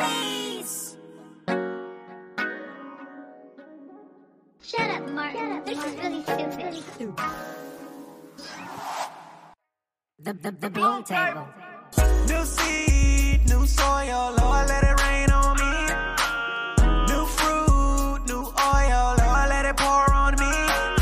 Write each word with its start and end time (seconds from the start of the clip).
Bloomies. 0.00 0.96
Shut 4.62 4.90
up, 4.90 5.08
Mark. 5.10 5.32
Shut 5.34 5.52
up, 5.52 5.66
this 5.66 5.78
is 5.84 5.96
really 6.00 6.22
stupid. 6.82 7.24
The, 10.22 10.32
the, 10.34 10.50
the 10.52 10.70
bloom 10.70 11.04
table. 11.04 11.48
New 12.28 12.44
seed, 12.44 13.48
new 13.48 13.66
soil, 13.66 14.34
Lord, 14.40 14.68
let 14.68 14.84
it 14.84 15.02
rain 15.04 15.30
on 15.30 15.56
me. 15.56 15.74
New 17.12 17.24
fruit, 17.26 18.20
new 18.28 18.44
oil, 18.74 19.14
Lord, 19.18 19.48
let 19.48 19.64
it 19.66 19.76
pour 19.76 20.12
on 20.14 20.34
me. 20.34 20.54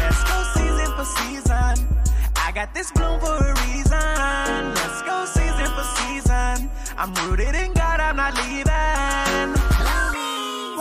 Let's 0.02 0.22
go 0.24 0.38
season 0.54 0.90
for 0.96 1.04
season. 1.04 1.88
I 2.36 2.52
got 2.54 2.74
this 2.74 2.92
bloom 2.92 3.20
for 3.20 3.36
a 3.36 3.54
reason. 3.66 4.74
Let's 4.80 5.02
go 5.02 5.24
season 5.26 5.66
for 5.76 5.84
season. 5.98 6.70
I'm 6.96 7.14
rooted 7.28 7.54
in 7.54 7.77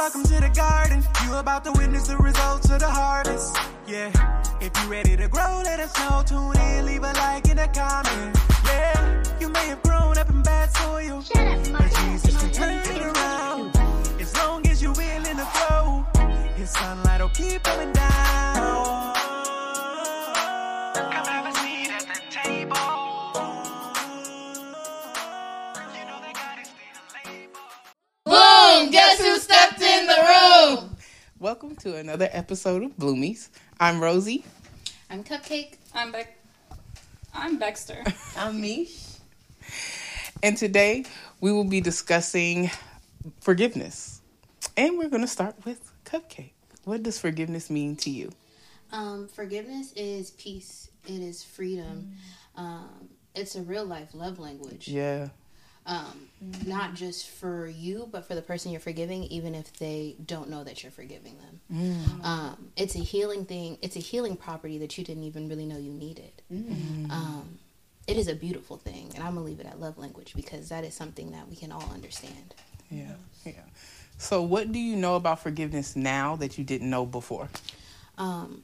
Welcome 0.07 0.23
to 0.23 0.39
the 0.39 0.49
garden. 0.55 1.03
You 1.25 1.35
about 1.35 1.65
to 1.65 1.73
witness 1.73 2.07
the 2.07 2.15
results 2.15 2.69
of 2.69 2.79
the 2.79 2.87
harvest. 2.87 3.57
Yeah. 3.85 4.09
If 4.61 4.71
you 4.81 4.89
ready 4.89 5.17
to 5.17 5.27
grow, 5.27 5.61
let 5.65 5.81
us 5.81 5.93
know. 5.99 6.23
Tune 6.25 6.57
in, 6.57 6.85
leave 6.85 7.03
a 7.03 7.11
like 7.11 7.49
in 7.49 7.57
the 7.57 7.67
comment. 7.67 8.37
Yeah. 8.63 9.23
You 9.41 9.49
may 9.49 9.67
have 9.67 9.83
grown 9.83 10.17
up 10.17 10.29
in 10.29 10.41
bad 10.43 10.71
soil. 10.77 11.21
Shut 11.21 11.35
up, 11.35 11.69
Mark. 11.71 11.91
But 11.91 11.99
Jesus 12.05 12.41
can 12.41 12.51
turn 12.53 12.87
it 12.87 13.01
around. 13.01 13.75
As 14.21 14.33
long 14.37 14.65
as 14.67 14.81
you're 14.81 14.93
willing 14.93 15.35
to 15.35 15.47
grow, 15.53 16.05
His 16.55 16.69
sunlight 16.69 17.19
will 17.19 17.27
keep 17.27 17.63
coming 17.63 17.91
down. 17.91 19.16
Welcome 31.47 31.77
to 31.77 31.95
another 31.95 32.27
episode 32.33 32.83
of 32.83 32.97
Bloomies. 32.97 33.47
I'm 33.79 34.01
Rosie. 34.01 34.43
I'm 35.09 35.23
Cupcake. 35.23 35.77
I'm 35.95 36.11
Beck. 36.11 36.37
I'm 37.33 37.57
Baxter. 37.57 38.03
I'm 38.37 38.59
Mish. 38.59 38.99
And 40.43 40.57
today 40.57 41.05
we 41.39 41.53
will 41.53 41.63
be 41.63 41.79
discussing 41.79 42.69
forgiveness. 43.39 44.19
And 44.75 44.97
we're 44.97 45.07
going 45.07 45.21
to 45.21 45.27
start 45.27 45.55
with 45.63 45.89
Cupcake. 46.03 46.51
What 46.83 47.01
does 47.01 47.17
forgiveness 47.17 47.69
mean 47.69 47.95
to 47.95 48.09
you? 48.09 48.33
Um, 48.91 49.29
forgiveness 49.29 49.93
is 49.93 50.31
peace. 50.31 50.89
It 51.05 51.21
is 51.21 51.45
freedom. 51.45 52.11
Um, 52.57 53.07
it's 53.35 53.55
a 53.55 53.61
real 53.61 53.85
life 53.85 54.13
love 54.13 54.37
language. 54.37 54.89
Yeah. 54.89 55.29
Um, 55.87 56.27
not 56.67 56.93
just 56.93 57.29
for 57.29 57.65
you, 57.65 58.07
but 58.11 58.27
for 58.27 58.35
the 58.35 58.41
person 58.41 58.71
you're 58.71 58.81
forgiving, 58.81 59.23
even 59.23 59.55
if 59.55 59.71
they 59.79 60.15
don't 60.25 60.49
know 60.49 60.63
that 60.63 60.83
you're 60.83 60.91
forgiving 60.91 61.35
them. 61.37 62.21
Um, 62.23 62.71
it's 62.75 62.95
a 62.95 62.99
healing 62.99 63.45
thing. 63.45 63.77
It's 63.81 63.95
a 63.95 63.99
healing 63.99 64.35
property 64.35 64.77
that 64.79 64.97
you 64.97 65.03
didn't 65.03 65.23
even 65.23 65.47
really 65.49 65.65
know 65.65 65.77
you 65.77 65.91
needed. 65.91 66.33
Um, 67.09 67.57
it 68.05 68.17
is 68.17 68.27
a 68.27 68.35
beautiful 68.35 68.77
thing, 68.77 69.11
and 69.15 69.23
I'm 69.23 69.33
gonna 69.35 69.45
leave 69.45 69.59
it 69.61 69.65
at 69.65 69.79
love 69.79 69.97
language 69.97 70.33
because 70.35 70.69
that 70.69 70.83
is 70.83 70.93
something 70.93 71.31
that 71.31 71.47
we 71.49 71.55
can 71.55 71.71
all 71.71 71.89
understand. 71.93 72.53
Yeah. 72.91 73.13
Yeah. 73.45 73.53
So, 74.17 74.41
what 74.41 74.71
do 74.71 74.79
you 74.79 74.95
know 74.95 75.15
about 75.15 75.39
forgiveness 75.39 75.95
now 75.95 76.35
that 76.37 76.57
you 76.57 76.63
didn't 76.63 76.89
know 76.89 77.05
before? 77.05 77.49
um, 78.17 78.63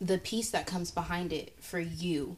the 0.00 0.18
peace 0.18 0.50
that 0.50 0.66
comes 0.66 0.90
behind 0.90 1.32
it 1.32 1.54
for 1.60 1.80
you. 1.80 2.36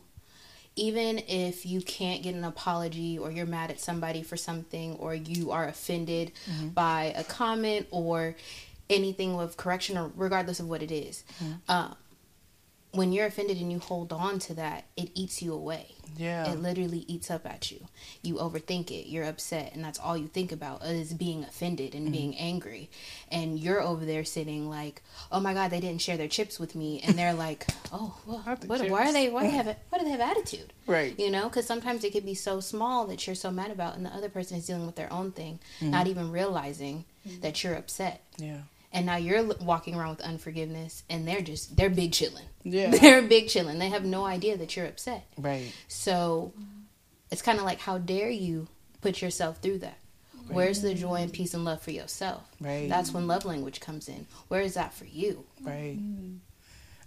Even 0.87 1.19
if 1.27 1.67
you 1.67 1.81
can't 1.81 2.23
get 2.23 2.34
an 2.34 2.45
apology 2.45 3.19
or 3.19 3.31
you're 3.31 3.47
mad 3.47 3.71
at 3.71 3.81
somebody 3.81 4.23
for 4.23 4.37
something 4.37 4.95
or 4.97 5.15
you 5.15 5.51
are 5.51 5.67
offended 5.67 6.31
by 6.75 7.13
a 7.17 7.25
comment 7.25 7.86
or 7.91 8.36
anything 8.89 9.36
with 9.36 9.57
correction 9.57 9.98
or 9.98 10.11
regardless 10.17 10.61
of 10.61 10.69
what 10.69 10.83
it 10.83 10.91
is, 10.92 11.25
uh, 11.69 11.91
when 12.93 13.13
you're 13.13 13.27
offended 13.27 13.59
and 13.59 13.71
you 13.71 13.79
hold 13.79 14.13
on 14.13 14.39
to 14.41 14.55
that, 14.55 14.85
it 14.97 15.11
eats 15.15 15.43
you 15.43 15.53
away. 15.53 15.95
Yeah. 16.17 16.51
It 16.51 16.61
literally 16.61 17.05
eats 17.07 17.31
up 17.31 17.47
at 17.47 17.71
you. 17.71 17.87
You 18.23 18.37
overthink 18.37 18.91
it. 18.91 19.09
You're 19.09 19.25
upset, 19.25 19.75
and 19.75 19.85
that's 19.85 19.99
all 19.99 20.17
you 20.17 20.27
think 20.27 20.53
about 20.53 20.83
uh, 20.83 20.87
is 20.87 21.13
being 21.13 21.45
offended 21.45 21.95
and 21.95 22.05
mm-hmm. 22.05 22.13
being 22.13 22.37
angry. 22.37 22.91
And 23.31 23.59
you're 23.59 23.81
over 23.81 24.05
there 24.05 24.25
sitting 24.25 24.69
like, 24.69 25.03
"Oh 25.31 25.41
my 25.41 25.55
God, 25.55 25.71
they 25.71 25.81
didn't 25.81 26.01
share 26.01 26.17
their 26.17 26.29
chips 26.29 26.59
with 26.59 26.75
me," 26.75 27.01
and 27.05 27.17
they're 27.17 27.35
like, 27.47 27.67
"Oh, 27.93 28.17
well, 28.27 28.43
the 28.61 28.67
what, 28.67 28.89
why 28.89 29.09
are 29.09 29.13
they? 29.13 29.29
Why 29.29 29.45
have 29.45 29.69
it? 29.69 29.79
Why 29.91 29.99
do 29.99 30.05
they 30.05 30.11
have 30.11 30.20
attitude?" 30.20 30.73
Right. 30.87 31.19
You 31.19 31.31
know, 31.31 31.45
because 31.45 31.67
sometimes 31.67 32.05
it 32.05 32.13
could 32.13 32.27
be 32.27 32.35
so 32.35 32.61
small 32.61 33.07
that 33.07 33.27
you're 33.27 33.37
so 33.37 33.51
mad 33.51 33.70
about, 33.70 33.97
and 33.97 34.05
the 34.05 34.11
other 34.11 34.29
person 34.29 34.57
is 34.59 34.67
dealing 34.67 34.87
with 34.87 34.97
their 34.97 35.13
own 35.13 35.33
thing, 35.33 35.61
mm-hmm. 35.81 35.91
not 35.91 36.07
even 36.07 36.33
realizing 36.33 37.05
mm-hmm. 37.27 37.41
that 37.41 37.63
you're 37.63 37.75
upset. 37.75 38.25
Yeah. 38.39 38.63
And 38.91 39.05
now 39.05 39.17
you're 39.17 39.45
walking 39.45 39.95
around 39.95 40.17
with 40.17 40.20
unforgiveness, 40.23 41.03
and 41.11 41.29
they're 41.29 41.43
just 41.43 41.77
they're 41.77 41.91
big 41.91 42.13
chilling. 42.13 42.47
Yeah. 42.73 42.90
They're 43.01 43.23
big 43.23 43.48
chilling. 43.48 43.79
They 43.79 43.89
have 43.89 44.05
no 44.05 44.24
idea 44.24 44.56
that 44.56 44.77
you're 44.77 44.86
upset. 44.86 45.27
Right. 45.36 45.73
So 45.89 46.52
it's 47.30 47.42
kind 47.42 47.58
of 47.58 47.64
like, 47.64 47.80
how 47.80 47.98
dare 47.98 48.30
you 48.30 48.68
put 49.01 49.23
yourself 49.23 49.58
through 49.58 49.79
that? 49.79 49.98
Where's 50.51 50.80
the 50.80 50.95
joy 50.95 51.17
and 51.17 51.33
peace 51.33 51.52
and 51.52 51.64
love 51.64 51.83
for 51.83 51.90
yourself? 51.90 52.42
Right. 52.61 52.89
That's 52.89 53.12
when 53.12 53.27
love 53.27 53.45
language 53.45 53.80
comes 53.80 54.08
in. 54.08 54.27
Where 54.48 54.62
is 54.62 54.74
that 54.74 54.95
for 54.95 55.05
you? 55.05 55.45
Right. 55.61 55.98
Mm. 55.98 56.39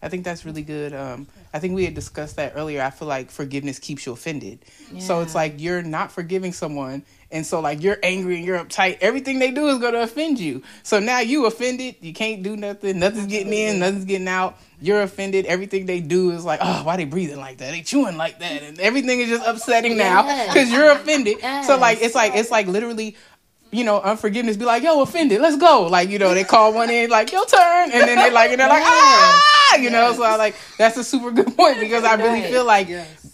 I 0.03 0.09
think 0.09 0.23
that's 0.23 0.45
really 0.45 0.63
good. 0.63 0.93
Um, 0.93 1.27
I 1.53 1.59
think 1.59 1.75
we 1.75 1.85
had 1.85 1.93
discussed 1.93 2.37
that 2.37 2.53
earlier. 2.55 2.81
I 2.81 2.89
feel 2.89 3.07
like 3.07 3.29
forgiveness 3.29 3.77
keeps 3.77 4.05
you 4.05 4.13
offended. 4.13 4.65
So 4.99 5.21
it's 5.21 5.35
like 5.35 5.55
you're 5.57 5.83
not 5.83 6.11
forgiving 6.11 6.53
someone, 6.53 7.03
and 7.31 7.45
so 7.45 7.59
like 7.59 7.81
you're 7.83 7.97
angry 8.01 8.37
and 8.37 8.45
you're 8.45 8.57
uptight. 8.57 8.97
Everything 9.01 9.39
they 9.39 9.51
do 9.51 9.67
is 9.67 9.77
going 9.77 9.93
to 9.93 10.01
offend 10.01 10.39
you. 10.39 10.63
So 10.83 10.99
now 10.99 11.19
you 11.19 11.45
offended. 11.45 11.95
You 12.01 12.13
can't 12.13 12.41
do 12.43 12.57
nothing. 12.57 12.99
Nothing's 12.99 13.27
getting 13.27 13.53
in. 13.53 13.79
Nothing's 13.79 14.05
getting 14.05 14.27
out. 14.27 14.57
You're 14.81 15.03
offended. 15.03 15.45
Everything 15.45 15.85
they 15.85 15.99
do 15.99 16.31
is 16.31 16.43
like, 16.43 16.59
oh, 16.63 16.83
why 16.83 16.97
they 16.97 17.05
breathing 17.05 17.37
like 17.37 17.59
that? 17.59 17.71
They 17.71 17.81
chewing 17.81 18.17
like 18.17 18.39
that, 18.39 18.63
and 18.63 18.79
everything 18.79 19.19
is 19.19 19.29
just 19.29 19.45
upsetting 19.47 19.97
now 19.97 20.25
Yes. 20.25 20.53
because 20.53 20.71
you're 20.71 20.91
offended. 20.91 21.39
So 21.65 21.77
like 21.77 22.01
it's 22.01 22.15
like 22.15 22.33
it's 22.35 22.49
like 22.51 22.65
literally 22.67 23.15
you 23.73 23.85
know, 23.85 24.01
unforgiveness 24.01 24.57
be 24.57 24.65
like, 24.65 24.83
yo, 24.83 25.01
offended, 25.01 25.39
let's 25.39 25.55
go. 25.55 25.87
Like, 25.87 26.09
you 26.09 26.19
know, 26.19 26.33
they 26.33 26.43
call 26.43 26.73
one 26.73 26.89
in, 26.89 27.09
like, 27.09 27.31
your 27.31 27.45
turn. 27.45 27.89
And 27.93 28.01
then 28.05 28.17
they 28.17 28.29
like, 28.29 28.51
and 28.51 28.59
they're 28.59 28.67
like, 28.67 28.83
ah, 28.85 29.60
you 29.79 29.89
know, 29.89 30.13
so 30.13 30.23
I 30.23 30.35
like, 30.35 30.55
that's 30.77 30.97
a 30.97 31.03
super 31.03 31.31
good 31.31 31.55
point 31.55 31.79
because 31.79 32.03
I 32.03 32.15
really 32.15 32.41
Right. 32.41 32.49
feel 32.51 32.65
like, 32.65 32.87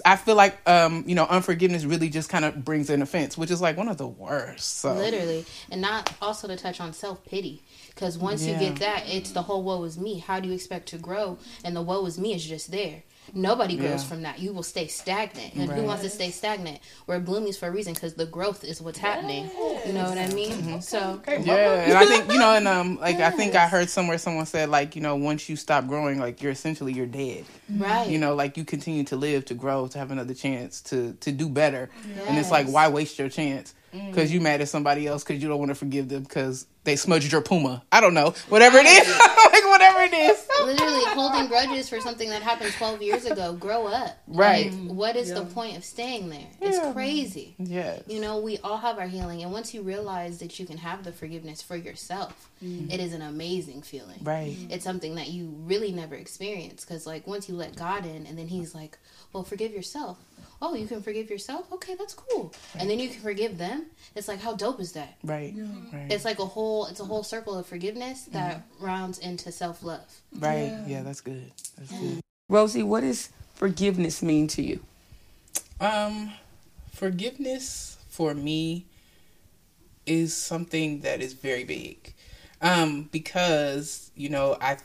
I 0.06 0.16
feel 0.16 0.36
like, 0.36 0.58
um, 0.70 1.04
you 1.08 1.16
know, 1.16 1.26
unforgiveness 1.26 1.86
really 1.86 2.10
just 2.10 2.30
kind 2.30 2.46
of 2.46 2.64
brings 2.64 2.90
an 2.90 3.02
offense, 3.02 3.38
which 3.38 3.52
is 3.52 3.62
like 3.62 3.78
one 3.78 3.88
of 3.88 3.98
the 3.98 4.08
worst. 4.08 4.80
So, 4.80 4.94
Literally. 4.94 5.46
And 5.72 5.82
not 5.82 6.14
also 6.22 6.48
to 6.48 6.56
touch 6.56 6.80
on 6.80 6.94
self 6.94 7.26
pity. 7.26 7.64
Because 7.90 8.18
once 8.18 8.46
you 8.48 8.54
get 8.60 8.76
that, 8.78 9.04
it's 9.08 9.32
the 9.32 9.42
whole 9.42 9.64
woe 9.64 9.84
is 9.84 9.98
me. 9.98 10.20
How 10.20 10.40
do 10.40 10.48
you 10.50 10.54
expect 10.54 10.88
to 10.90 10.98
grow? 10.98 11.40
And 11.64 11.76
the 11.76 11.82
woe 11.82 12.06
is 12.06 12.20
me 12.20 12.34
is 12.36 12.46
just 12.46 12.70
there. 12.72 13.04
Nobody 13.34 13.76
grows 13.78 14.04
Yeah. 14.04 14.10
from 14.10 14.22
that. 14.24 14.40
You 14.40 14.54
will 14.54 14.64
stay 14.64 14.88
stagnant. 14.88 15.56
And 15.56 15.72
who 15.72 15.84
wants 15.84 16.04
to 16.04 16.10
stay 16.10 16.32
stagnant? 16.32 16.80
We're 17.08 17.20
bloomies 17.20 17.58
for 17.58 17.68
a 17.68 17.72
reason 17.72 17.94
because 17.94 18.14
the 18.14 18.26
growth 18.26 18.64
is 18.64 18.82
what's 18.82 18.98
happening. 19.00 19.50
You 19.86 19.94
know 19.94 20.04
what 20.10 20.18
I 20.18 20.28
mean? 20.34 20.82
So, 20.82 21.22
yeah. 21.28 21.84
And 21.84 21.98
I 21.98 22.06
think, 22.06 22.32
you 22.32 22.40
know, 22.40 22.54
and, 22.54 22.68
um, 22.68 22.98
like, 23.00 23.18
I 23.18 23.32
think 23.32 23.56
I 23.56 23.68
heard 23.68 23.90
somewhere 23.90 24.18
someone 24.18 24.46
said, 24.46 24.70
like, 24.70 24.96
you 24.96 25.02
know, 25.02 25.16
once 25.16 25.50
you 25.50 25.56
stop 25.56 25.88
growing, 25.88 26.20
like, 26.20 26.42
you're 26.42 26.52
essentially, 26.52 26.94
you're 26.94 27.06
dead. 27.06 27.46
right. 27.70 28.10
you 28.10 28.18
know 28.18 28.34
like 28.34 28.56
you 28.56 28.64
continue 28.64 29.04
to 29.04 29.16
live 29.18 29.44
to 29.46 29.54
grow 29.54 29.88
to 29.88 29.98
have 30.00 30.10
another 30.12 30.34
chance 30.34 30.82
to 30.82 31.14
to 31.20 31.32
do 31.34 31.50
better 31.50 31.90
and 32.28 32.38
it's 32.38 32.50
like 32.50 32.66
why 32.68 32.88
waste 32.88 33.20
your 33.20 33.28
chance 33.28 33.74
because 33.92 34.32
you 34.32 34.40
mad 34.40 34.62
at 34.62 34.70
somebody 34.70 35.06
else 35.06 35.22
because 35.24 35.42
you 35.44 35.50
don't 35.50 35.60
want 35.60 35.70
to 35.70 35.76
forgive 35.76 36.08
them 36.08 36.24
because 36.24 36.66
they 36.88 36.96
smudged 36.96 37.34
your 37.34 37.42
puma. 37.42 37.84
I 37.92 38.00
don't 38.00 38.14
know. 38.14 38.34
Whatever 38.48 38.78
it 38.80 38.86
is. 38.86 39.20
Like 39.58 39.66
whatever 39.72 40.02
it 40.02 40.14
is. 40.14 40.48
Literally 40.66 41.06
holding 41.06 41.48
grudges 41.48 41.90
for 41.90 42.00
something 42.00 42.30
that 42.30 42.44
happened 42.44 42.74
12 42.74 43.02
years 43.02 43.26
ago. 43.26 43.54
Grow 43.54 43.88
up. 43.88 44.18
Right. 44.28 44.72
like, 44.72 44.92
what 44.92 45.16
is 45.16 45.34
the 45.34 45.46
point 45.46 45.78
of 45.78 45.84
staying 45.84 46.30
there? 46.30 46.48
It's 46.62 46.94
crazy. 46.94 47.56
Yes. 47.58 48.04
You 48.08 48.22
know 48.22 48.40
we 48.40 48.60
all 48.60 48.78
have 48.78 49.00
our 49.00 49.08
healing. 49.08 49.42
And 49.42 49.52
once 49.52 49.74
you 49.74 49.82
realize 49.82 50.38
that 50.40 50.60
you 50.60 50.68
can 50.68 50.78
have 50.78 51.04
the 51.04 51.12
forgiveness 51.12 51.62
for 51.62 51.76
yourself 51.76 52.48
mm. 52.64 52.92
it 52.92 53.00
is 53.00 53.14
an 53.14 53.22
amazing 53.22 53.82
feeling. 53.82 54.20
Right. 54.22 54.56
Mm. 54.58 54.72
It's 54.72 54.84
something 54.84 55.16
that 55.16 55.30
you 55.30 55.54
really 55.66 55.92
never 55.92 56.16
experience 56.16 56.86
because 56.86 57.06
like 57.06 57.28
once 57.28 57.50
you 57.50 57.56
let 57.56 57.76
god 57.76 58.06
in 58.06 58.26
and 58.26 58.38
then 58.38 58.48
he's 58.48 58.74
like 58.74 58.98
well 59.34 59.44
forgive 59.44 59.72
yourself. 59.72 60.18
Oh 60.62 60.74
you 60.74 60.88
can 60.88 61.02
forgive 61.02 61.30
yourself? 61.30 61.72
Okay 61.72 61.96
that's 61.96 62.14
cool. 62.14 62.54
And 62.80 62.90
then 62.90 63.00
you 63.00 63.10
can 63.10 63.22
forgive 63.22 63.58
them. 63.58 63.88
It's 64.16 64.28
like 64.28 64.40
how 64.40 64.56
dope 64.56 64.80
is 64.80 64.94
that? 64.94 65.18
Right. 65.24 65.54
Right. 65.94 66.12
It's 66.12 66.26
like 66.26 66.40
a 66.40 66.46
whole 66.46 66.77
it's 66.86 67.00
a 67.00 67.06
whole 67.06 67.24
circle 67.24 67.58
of 67.58 67.66
forgiveness 67.66 68.26
that 68.26 68.64
rounds 68.80 69.18
into 69.18 69.52
self-love. 69.52 70.22
Right. 70.38 70.78
Yeah. 70.86 71.02
That's 71.02 71.22
good. 71.22 71.52
That's 71.78 71.92
good. 71.92 72.22
Rosie, 72.50 72.84
what 72.84 73.02
does 73.02 73.30
forgiveness 73.56 74.22
mean 74.22 74.48
to 74.50 74.62
you? 74.62 74.80
Um, 75.82 76.32
forgiveness 76.94 77.98
for 78.10 78.34
me 78.34 78.86
is 80.06 80.34
something 80.34 81.02
that 81.02 81.22
is 81.22 81.34
very 81.34 81.64
big. 81.64 82.14
Um, 82.62 83.10
because, 83.12 84.10
you 84.16 84.30
know, 84.30 84.58
I 84.62 84.78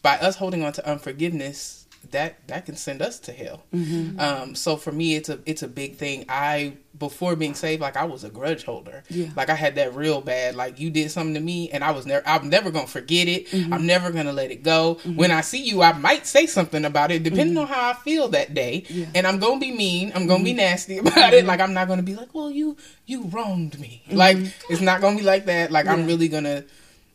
by 0.00 0.16
us 0.18 0.36
holding 0.36 0.62
on 0.62 0.72
to 0.74 0.88
unforgiveness, 0.88 1.86
that 2.12 2.46
that 2.48 2.66
can 2.66 2.76
send 2.76 3.02
us 3.02 3.18
to 3.20 3.32
hell. 3.32 3.64
Mm-hmm. 3.74 4.18
Um, 4.20 4.54
so 4.54 4.76
for 4.76 4.92
me, 4.92 5.14
it's 5.16 5.28
a 5.28 5.38
it's 5.46 5.62
a 5.62 5.68
big 5.68 5.96
thing. 5.96 6.24
I 6.28 6.74
before 6.98 7.36
being 7.36 7.54
saved, 7.54 7.80
like 7.80 7.96
I 7.96 8.04
was 8.04 8.24
a 8.24 8.28
grudge 8.30 8.64
holder. 8.64 9.04
Yeah. 9.08 9.28
Like 9.36 9.50
I 9.50 9.54
had 9.54 9.76
that 9.76 9.94
real 9.94 10.20
bad. 10.20 10.56
Like 10.56 10.80
you 10.80 10.90
did 10.90 11.10
something 11.10 11.34
to 11.34 11.40
me, 11.40 11.70
and 11.70 11.84
I 11.84 11.90
was 11.92 12.06
never. 12.06 12.26
I'm 12.26 12.48
never 12.48 12.70
gonna 12.70 12.86
forget 12.86 13.28
it. 13.28 13.46
Mm-hmm. 13.48 13.72
I'm 13.72 13.86
never 13.86 14.10
gonna 14.10 14.32
let 14.32 14.50
it 14.50 14.62
go. 14.62 14.94
When 15.04 15.30
I 15.30 15.42
see 15.42 15.62
you, 15.62 15.82
I 15.82 15.92
might 15.92 16.26
say 16.26 16.46
something 16.46 16.84
about 16.84 17.10
it, 17.10 17.22
depending 17.22 17.48
Mm-hmm. 17.54 17.58
on 17.58 17.66
how 17.68 17.90
I 17.90 17.94
feel 17.94 18.28
that 18.28 18.54
day. 18.54 18.84
And 19.14 19.26
I'm 19.26 19.38
gonna 19.38 19.60
be 19.60 19.72
mean. 19.72 20.12
I'm 20.14 20.26
gonna 20.26 20.44
be 20.44 20.54
nasty 20.54 20.98
about 20.98 21.34
it. 21.34 21.44
Like 21.44 21.60
I'm 21.60 21.74
not 21.74 21.88
gonna 21.88 22.02
be 22.02 22.14
like, 22.16 22.34
well, 22.34 22.50
you 22.50 22.76
you 23.06 23.24
wronged 23.24 23.78
me. 23.78 24.02
Like 24.10 24.38
it's 24.68 24.80
not 24.80 25.00
gonna 25.00 25.16
be 25.16 25.22
like 25.24 25.46
that. 25.46 25.70
Like 25.70 25.86
I'm 25.86 25.98
Mm-hmm. 26.00 26.06
Really 26.08 26.28
gonna 26.28 26.64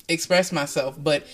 express 0.09 0.51
myself, 0.51 0.95
but 1.01 1.25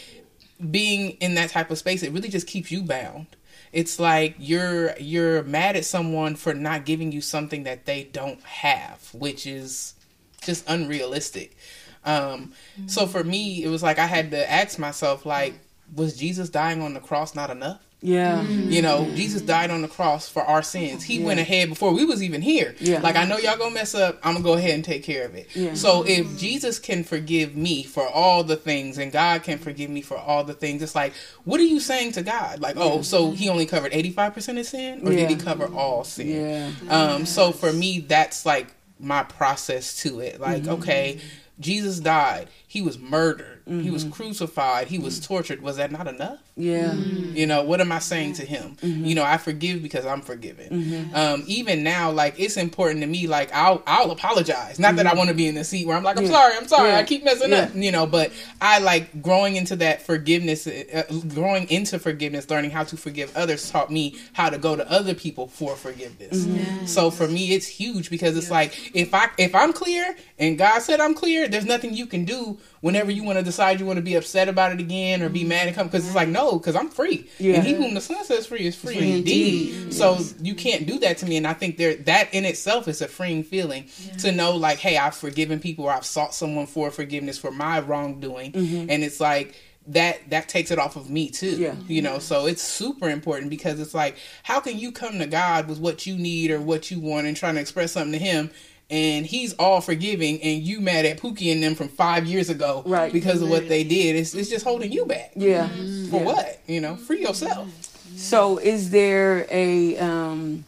being 0.72 1.12
in 1.22 1.36
that 1.36 1.50
type 1.50 1.72
of 1.72 1.78
space 1.78 2.04
it 2.04 2.12
really 2.12 2.28
just 2.28 2.46
keeps 2.46 2.70
you 2.70 2.84
bound 2.84 3.28
it's 3.72 4.00
like 4.00 4.36
you're 4.38 4.98
you're 5.00 5.44
mad 5.44 5.76
at 5.76 5.86
someone 5.86 6.36
for 6.36 6.54
not 6.54 6.86
giving 6.86 7.12
you 7.12 7.22
something 7.22 7.64
that 7.64 7.86
they 7.86 8.04
don't 8.04 8.42
have 8.44 9.10
which 9.14 9.46
is 9.46 9.94
just 10.42 10.64
unrealistic. 10.70 11.58
Um 12.06 12.54
so 12.88 13.06
for 13.06 13.24
me 13.24 13.64
it 13.64 13.68
was 13.68 13.84
like 13.84 14.00
i 14.00 14.06
had 14.06 14.32
to 14.32 14.52
ask 14.52 14.80
myself 14.80 15.26
like 15.26 15.54
was 15.94 16.16
jesus 16.16 16.50
dying 16.50 16.82
on 16.82 16.94
the 16.94 17.00
cross 17.00 17.36
not 17.36 17.50
enough 17.50 17.82
Yeah. 18.02 18.44
you 18.44 18.82
know, 18.82 19.12
Jesus 19.14 19.42
died 19.42 19.72
on 19.72 19.82
the 19.82 19.90
cross 19.90 20.30
for 20.30 20.42
our 20.42 20.64
sins. 20.64 21.04
He 21.04 21.22
went 21.22 21.40
ahead 21.42 21.68
before 21.68 21.94
we 21.94 22.06
was 22.06 22.24
even 22.24 22.42
here. 22.42 22.74
Yeah. 22.80 23.02
Like 23.02 23.18
I 23.18 23.26
know 23.26 23.38
y'all 23.38 23.58
gonna 23.58 23.74
mess 23.76 23.94
up. 23.94 24.20
I'm 24.24 24.34
gonna 24.36 24.44
go 24.46 24.54
ahead 24.54 24.72
and 24.72 24.86
take 24.86 25.04
care 25.04 25.26
of 25.26 25.36
it. 25.36 25.48
Yeah. 25.54 25.74
So 25.74 26.06
if 26.08 26.38
Jesus 26.38 26.80
can 26.80 27.04
forgive 27.04 27.58
me 27.58 27.84
for 27.84 28.08
all 28.08 28.44
the 28.46 28.56
things, 28.56 28.98
and 28.98 29.12
God 29.12 29.44
can 29.44 29.58
forgive 29.58 29.90
me 29.90 30.02
for 30.02 30.18
all 30.18 30.46
the 30.46 30.54
things, 30.54 30.82
it's 30.82 30.96
like, 30.96 31.14
what 31.44 31.60
are 31.60 31.64
you 31.66 31.82
saying 31.82 32.14
to 32.14 32.22
God? 32.24 32.62
Like, 32.62 32.78
oh, 32.78 33.02
so 33.02 33.32
He 33.32 33.50
only 33.50 33.66
covered 33.66 33.94
85 33.94 34.34
percent 34.34 34.58
of 34.60 34.66
sin, 34.66 35.06
or 35.06 35.12
Yeah. 35.12 35.28
did 35.28 35.32
He 35.32 35.36
cover 35.36 35.66
all 35.66 36.06
sin? 36.06 36.72
Yeah. 36.88 36.90
Um, 36.90 37.26
so 37.26 37.52
for 37.52 37.74
me, 37.74 38.00
that's 38.00 38.46
like 38.46 38.68
my 38.98 39.24
process 39.24 40.02
to 40.04 40.22
it. 40.22 40.40
Like, 40.40 40.64
Mm-hmm. 40.64 40.72
okay, 40.84 41.20
Jesus 41.60 42.00
died. 42.00 42.48
He 42.66 42.82
was 42.82 42.98
murdered. 42.98 43.59
He 43.70 43.90
was 43.92 44.04
Mm-hmm. 44.04 44.14
crucified. 44.14 44.88
He 44.88 44.98
was 45.00 45.20
tortured. 45.20 45.62
Was 45.62 45.78
that 45.78 45.92
not 45.92 46.08
enough? 46.08 46.40
Yeah. 46.58 46.94
You 46.94 47.46
know, 47.46 47.64
what 47.64 47.80
am 47.82 47.92
I 47.92 48.00
saying 48.00 48.34
to 48.34 48.46
him? 48.46 48.78
Mm-hmm. 48.82 49.06
You 49.06 49.16
know, 49.16 49.24
I 49.24 49.38
forgive 49.38 49.82
because 49.84 50.06
I'm 50.06 50.22
forgiven. 50.22 51.12
Um, 51.14 51.44
even 51.48 51.84
now, 51.84 52.12
like 52.12 52.40
it's 52.40 52.58
important 52.58 53.02
to 53.02 53.08
me. 53.08 53.28
Like 53.28 53.54
I'll 53.54 53.84
I'll 53.86 54.12
apologize. 54.12 54.80
Not 54.80 54.96
that 54.96 55.06
I 55.08 55.14
want 55.14 55.30
to 55.30 55.36
be 55.36 55.48
in 55.48 55.56
the 55.56 55.64
seat 55.64 55.86
where 55.88 55.96
I'm 55.96 56.04
like, 56.04 56.18
I'm 56.18 56.24
Mm-hmm. 56.24 56.32
Yeah. 56.34 56.40
sorry, 56.40 56.58
I'm 56.58 56.68
sorry, 56.68 56.90
Yeah. 56.90 56.98
I 56.98 57.04
keep 57.04 57.24
messing 57.24 57.54
up. 57.54 57.70
You 57.76 57.92
know, 57.92 58.06
but 58.08 58.32
I 58.62 58.80
like 58.80 59.22
growing 59.22 59.56
into 59.56 59.76
that 59.78 60.02
forgiveness, 60.02 60.66
uh, 60.68 61.04
growing 61.30 61.70
into 61.70 62.00
forgiveness, 62.00 62.50
learning 62.50 62.72
how 62.72 62.84
to 62.86 62.98
forgive 62.98 63.36
others 63.38 63.70
taught 63.70 63.92
me 63.92 64.16
how 64.34 64.50
to 64.50 64.58
go 64.58 64.76
to 64.76 64.90
other 64.92 65.14
people 65.14 65.48
for 65.48 65.76
forgiveness. 65.76 66.46
Mm-hmm. 66.46 66.86
So 66.88 67.12
for 67.12 67.28
me, 67.28 67.54
it's 67.54 67.68
huge 67.68 68.10
because 68.10 68.36
it's 68.36 68.50
like 68.52 68.96
if 68.96 69.14
I 69.14 69.30
if 69.38 69.54
I'm 69.56 69.74
clear 69.74 70.16
and 70.40 70.58
God 70.58 70.80
said 70.82 71.00
I'm 71.00 71.14
clear, 71.14 71.48
there's 71.48 71.66
nothing 71.66 71.94
you 71.94 72.06
can 72.08 72.26
do 72.26 72.58
whenever 72.82 73.12
you 73.12 73.24
want 73.24 73.38
to 73.38 73.44
decide 73.44 73.80
you 73.80 73.86
want 73.86 73.98
to 73.98 74.04
be 74.04 74.16
upset 74.16 74.48
about 74.48 74.72
it 74.72 74.80
again 74.80 75.22
or 75.22 75.30
be 75.30 75.42
mm-hmm. 75.42 75.50
mad 75.50 75.68
and 75.68 75.76
come 75.76 75.88
because 75.88 76.06
it's 76.06 76.16
like 76.16 76.30
no 76.30 76.58
because 76.58 76.76
I'm 76.76 76.90
free 76.90 77.30
Yeah. 77.38 77.56
and 77.56 77.68
he 77.68 77.74
whom 77.74 77.94
the 77.94 78.02
son 78.02 78.24
says 78.24 78.48
free 78.48 78.66
is 78.66 78.76
free, 78.76 78.98
Free 78.98 79.12
indeed. 79.12 79.76
indeed. 79.76 79.94
So 79.94 80.18
you 80.42 80.56
can't 80.56 80.86
do 80.86 81.00
that 81.00 81.18
to 81.20 81.26
me 81.26 81.38
and 81.38 81.48
I 81.48 81.54
think 81.54 81.78
there 81.78 81.96
that 81.96 82.34
in 82.34 82.46
itself 82.46 82.88
is 82.88 83.02
a 83.02 83.08
freeing 83.08 83.44
feeling 83.44 83.86
to 84.20 84.32
know 84.32 84.56
like 84.56 84.80
hey 84.80 84.98
I've 84.98 85.16
forgiven 85.16 85.60
people 85.60 85.86
or 85.86 85.92
I've 85.92 86.06
sought 86.06 86.34
someone 86.34 86.68
for 86.68 86.92
forgiveness 86.92 87.38
for 87.38 87.52
my 87.52 87.80
wrongdoing 87.80 88.54
mm-hmm. 88.54 88.90
and 88.90 89.04
it's 89.04 89.20
like 89.20 89.56
that 89.88 90.30
that 90.30 90.48
takes 90.48 90.70
it 90.72 90.78
off 90.78 90.96
of 90.96 91.10
me 91.10 91.30
too 91.30 91.56
Yeah. 91.58 91.76
you 91.88 92.02
know 92.02 92.20
so 92.20 92.46
it's 92.46 92.62
super 92.62 93.10
important 93.10 93.50
because 93.50 93.80
it's 93.80 93.94
like 93.94 94.18
how 94.44 94.60
can 94.60 94.78
you 94.78 94.92
come 94.92 95.18
to 95.20 95.26
god 95.26 95.68
with 95.68 95.80
what 95.80 96.06
you 96.06 96.16
need 96.16 96.52
or 96.52 96.62
what 96.62 96.92
you 96.92 97.00
want 97.00 97.26
and 97.28 97.36
trying 97.36 97.56
to 97.56 97.62
express 97.62 97.94
something 97.94 98.12
to 98.12 98.20
him 98.20 98.52
and 98.90 99.26
he's 99.26 99.54
all 99.54 99.82
forgiving 99.82 100.42
and 100.42 100.64
you 100.64 100.80
mad 100.82 101.06
at 101.06 101.20
pookie 101.20 101.52
and 101.52 101.62
them 101.62 101.76
from 101.76 101.88
five 101.90 102.26
years 102.26 102.50
ago 102.50 102.82
Right. 102.86 103.14
because 103.14 103.42
of 103.42 103.50
what 103.50 103.68
they 103.70 103.84
did 103.84 104.16
it's, 104.16 104.34
it's 104.34 104.50
just 104.50 104.66
holding 104.66 104.92
you 104.92 105.06
back 105.06 105.32
Yeah. 105.36 105.68
for 105.68 105.76
Yeah. 106.18 106.24
what 106.24 106.60
you 106.68 106.82
know 106.82 106.96
free 106.96 107.22
yourself 107.22 107.68
So, 108.16 108.58
is 108.58 108.90
there 108.90 109.46
a 109.52 109.98
um, 110.00 110.66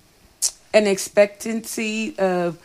an 0.73 0.87
expectancy 0.87 2.15
of 2.19 2.57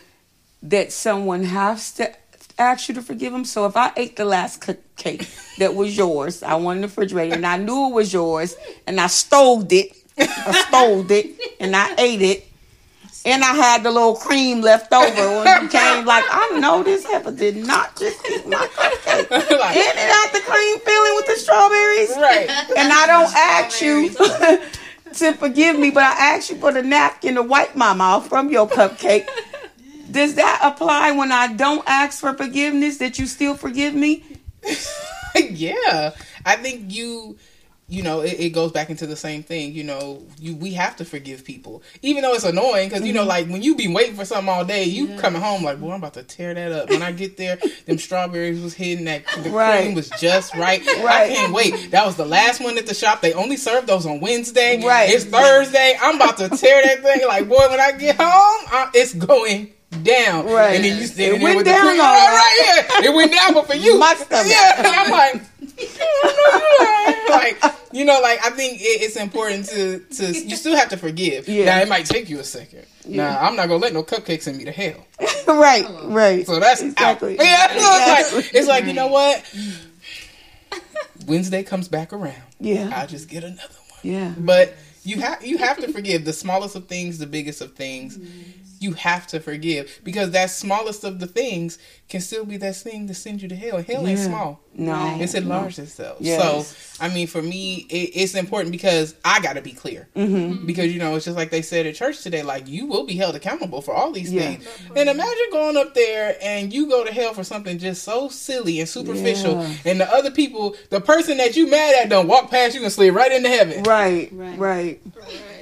that 0.62 0.92
someone 0.92 1.44
has 1.44 1.92
to 1.94 2.12
ask 2.58 2.88
you 2.88 2.94
to 2.94 3.02
forgive 3.02 3.32
them? 3.32 3.44
So, 3.44 3.66
if 3.66 3.76
I 3.76 3.90
ate 3.96 4.16
the 4.16 4.24
last 4.26 4.60
cupcake 4.60 5.26
that 5.58 5.74
was 5.74 5.96
yours, 5.96 6.42
I 6.42 6.54
went 6.56 6.76
in 6.78 6.82
the 6.82 6.86
refrigerator 6.88 7.34
and 7.34 7.46
I 7.46 7.56
knew 7.56 7.88
it 7.88 7.94
was 7.94 8.12
yours, 8.12 8.54
and 8.86 9.00
I 9.00 9.08
stole 9.08 9.66
it, 9.70 9.92
I 10.18 10.64
stole 10.68 11.10
it, 11.10 11.34
and 11.58 11.74
I 11.74 11.94
ate 11.98 12.22
it. 12.22 12.45
And 13.26 13.42
I 13.42 13.54
had 13.54 13.82
the 13.82 13.90
little 13.90 14.14
cream 14.14 14.60
left 14.62 14.92
over 14.92 15.42
when 15.44 15.62
you 15.64 15.68
came. 15.78 16.04
Like 16.06 16.24
I 16.30 16.58
know 16.60 16.82
this 16.82 17.04
heifer 17.04 17.32
did 17.32 17.56
not 17.56 17.96
just 17.98 18.24
eat 18.30 18.46
my 18.46 18.56
cupcake. 18.56 19.30
Like- 19.30 19.76
and 19.76 19.98
it 19.98 20.08
had 20.14 20.30
the 20.32 20.40
cream 20.40 20.78
filling 20.78 21.14
with 21.16 21.26
the 21.26 21.36
strawberries 21.36 22.10
right 22.16 22.48
and 22.76 22.92
I 22.92 23.06
don't 23.06 23.34
ask 23.36 23.82
you 23.82 24.10
to 25.14 25.32
forgive 25.34 25.78
me, 25.78 25.90
but 25.90 26.02
I 26.04 26.34
ask 26.36 26.50
you 26.50 26.56
for 26.56 26.72
the 26.72 26.82
napkin 26.82 27.34
to 27.36 27.42
wipe 27.42 27.74
my 27.74 27.94
mouth 27.94 28.28
from 28.28 28.50
your 28.50 28.68
cupcake. 28.68 29.26
Does 30.10 30.34
that 30.36 30.60
apply 30.62 31.10
when 31.12 31.32
I 31.32 31.52
don't 31.52 31.82
ask 31.86 32.20
for 32.20 32.32
forgiveness 32.34 32.98
that 32.98 33.18
you 33.18 33.26
still 33.26 33.54
forgive 33.56 33.94
me? 33.94 34.24
yeah 35.50 36.12
i 36.46 36.56
think 36.56 36.92
you 36.94 37.36
you 37.88 38.02
know 38.02 38.20
it, 38.20 38.32
it 38.40 38.50
goes 38.50 38.72
back 38.72 38.90
into 38.90 39.06
the 39.06 39.14
same 39.14 39.44
thing 39.44 39.72
you 39.72 39.84
know 39.84 40.20
you 40.40 40.56
we 40.56 40.72
have 40.72 40.96
to 40.96 41.04
forgive 41.04 41.44
people. 41.44 41.82
Even 42.02 42.22
though 42.22 42.34
it's 42.34 42.42
annoying 42.44 42.88
because 42.88 43.04
you 43.06 43.12
know 43.12 43.20
Mm-hmm. 43.20 43.28
like 43.28 43.48
when 43.48 43.62
you 43.62 43.76
be 43.76 43.86
waiting 43.86 44.16
for 44.16 44.24
something 44.24 44.48
all 44.52 44.64
day 44.64 44.84
you 44.84 45.16
coming 45.18 45.40
home 45.40 45.62
like 45.62 45.78
boy 45.80 45.92
i'm 45.92 45.98
about 46.00 46.14
to 46.14 46.22
tear 46.24 46.52
that 46.54 46.72
up. 46.72 46.90
When 46.90 47.02
i 47.02 47.12
get 47.12 47.36
there 47.36 47.58
them 47.86 47.98
strawberries 47.98 48.60
was 48.60 48.74
hidden 48.74 49.04
that 49.04 49.24
the 49.42 49.50
Right. 49.50 49.82
cream 49.82 49.94
was 49.94 50.10
just 50.10 50.54
right. 50.56 50.80
I 50.82 51.28
can't 51.28 51.52
wait. 51.52 51.92
That 51.92 52.04
was 52.04 52.16
the 52.16 52.26
last 52.26 52.60
one 52.60 52.76
at 52.76 52.86
the 52.86 52.94
shop. 52.94 53.20
They 53.20 53.32
only 53.34 53.56
serve 53.56 53.86
those 53.86 54.04
on 54.04 54.20
wednesday. 54.20 54.82
Right. 54.84 55.08
it's 55.10 55.24
thursday. 55.24 55.96
I'm 56.00 56.16
about 56.16 56.38
to 56.38 56.48
tear 56.48 56.82
that 56.82 57.02
thing. 57.02 57.26
Like 57.28 57.48
boy 57.48 57.68
when 57.70 57.78
i 57.80 57.92
get 57.92 58.16
home 58.16 58.26
I, 58.26 58.90
it's 58.94 59.14
going 59.14 59.72
down. 60.02 60.46
Right. 60.46 60.74
and 60.74 60.84
then 60.84 61.00
you 61.00 61.06
standing 61.06 61.36
It 61.36 61.38
there 61.38 61.44
went 61.44 61.56
with 61.58 61.66
down 61.66 61.84
the 61.84 61.90
cream 61.92 62.00
all 62.00 62.06
right, 62.06 62.26
right. 62.26 62.86
right, 62.90 63.02
yeah. 63.04 63.10
It 63.10 63.14
went 63.14 63.32
down 63.32 63.54
but 63.54 63.66
for 63.68 63.74
you. 63.76 63.96
My 63.98 64.14
stomach. 64.14 64.46
yeah. 64.50 64.74
And 64.78 64.86
i'm 64.88 65.10
like 65.12 65.42
like 67.28 67.62
you 67.92 68.04
know, 68.04 68.20
like 68.20 68.44
I 68.44 68.50
think 68.50 68.80
it, 68.80 69.02
it's 69.02 69.16
important 69.16 69.66
to 69.66 69.98
to 70.00 70.26
you 70.32 70.56
still 70.56 70.76
have 70.76 70.88
to 70.90 70.96
forgive. 70.96 71.48
Yeah. 71.48 71.66
Now 71.66 71.80
it 71.80 71.88
might 71.88 72.06
take 72.06 72.28
you 72.28 72.38
a 72.40 72.44
second. 72.44 72.86
Nah, 73.06 73.38
I'm 73.40 73.56
not 73.56 73.68
gonna 73.68 73.80
let 73.80 73.92
no 73.92 74.02
cupcakes 74.02 74.42
send 74.42 74.58
me 74.58 74.64
to 74.64 74.72
hell. 74.72 75.06
right, 75.48 75.86
right. 76.04 76.46
So 76.46 76.60
that's 76.60 76.82
Exactly. 76.82 77.38
out. 77.38 77.44
Yeah, 77.46 77.66
so 77.68 77.74
it's 77.74 77.84
Exactly. 77.84 78.36
like 78.42 78.54
it's 78.54 78.68
like 78.68 78.84
you 78.86 78.92
know 78.92 79.08
what? 79.08 79.44
Wednesday 81.26 81.62
comes 81.62 81.88
back 81.88 82.12
around. 82.12 82.42
Yeah. 82.60 82.90
I 82.94 83.06
just 83.06 83.28
get 83.28 83.44
another 83.44 83.62
one. 83.62 84.00
Yeah. 84.02 84.34
But 84.38 84.74
you 85.04 85.20
have 85.20 85.44
you 85.44 85.58
have 85.58 85.78
to 85.78 85.92
forgive 85.92 86.24
the 86.24 86.32
smallest 86.32 86.76
of 86.76 86.86
things, 86.86 87.18
the 87.18 87.26
biggest 87.26 87.60
of 87.60 87.74
things. 87.74 88.18
Mm-hmm. 88.18 88.50
You 88.78 88.92
have 88.92 89.26
to 89.28 89.40
forgive 89.40 90.00
because 90.04 90.32
that 90.32 90.50
smallest 90.50 91.02
of 91.04 91.18
the 91.18 91.26
things 91.26 91.78
can 92.08 92.20
still 92.20 92.44
be 92.44 92.56
that 92.58 92.76
thing 92.76 93.08
to 93.08 93.14
send 93.14 93.42
you 93.42 93.48
to 93.48 93.56
hell. 93.56 93.82
Hell 93.82 94.06
ain't 94.06 94.18
small. 94.20 94.60
No. 94.78 95.16
It's 95.18 95.34
enlarged 95.34 95.78
itself. 95.78 96.18
Yes. 96.20 96.68
So, 96.68 97.04
I 97.04 97.08
mean, 97.08 97.26
for 97.26 97.40
me, 97.42 97.86
it, 97.88 98.10
it's 98.14 98.34
important 98.34 98.70
because 98.72 99.14
I 99.24 99.40
got 99.40 99.54
to 99.54 99.62
be 99.62 99.72
clear. 99.72 100.06
Mm-hmm. 100.14 100.66
Because, 100.66 100.92
you 100.92 100.98
know, 100.98 101.16
it's 101.16 101.24
just 101.24 101.36
like 101.36 101.50
they 101.50 101.62
said 101.62 101.86
at 101.86 101.94
church 101.94 102.22
today, 102.22 102.42
like, 102.42 102.68
you 102.68 102.86
will 102.86 103.06
be 103.06 103.14
held 103.14 103.34
accountable 103.34 103.80
for 103.80 103.94
all 103.94 104.12
these 104.12 104.32
Yeah. 104.32 104.42
things. 104.42 104.68
And 104.94 105.08
imagine 105.08 105.46
going 105.50 105.76
up 105.78 105.94
there 105.94 106.36
and 106.42 106.72
you 106.72 106.88
go 106.88 107.04
to 107.04 107.12
hell 107.12 107.32
for 107.32 107.42
something 107.42 107.78
just 107.78 108.04
so 108.04 108.28
silly 108.28 108.78
and 108.80 108.88
superficial. 108.88 109.62
Yeah. 109.62 109.74
And 109.86 110.00
the 110.00 110.12
other 110.12 110.30
people, 110.30 110.76
the 110.90 111.00
person 111.00 111.38
that 111.38 111.56
you 111.56 111.68
mad 111.68 111.94
at, 112.02 112.08
don't 112.10 112.28
walk 112.28 112.50
past 112.50 112.74
you 112.76 112.82
and 112.84 112.92
slid 112.92 113.14
right 113.14 113.32
into 113.32 113.48
heaven. 113.48 113.82
Right, 113.82 114.28
right, 114.32 115.00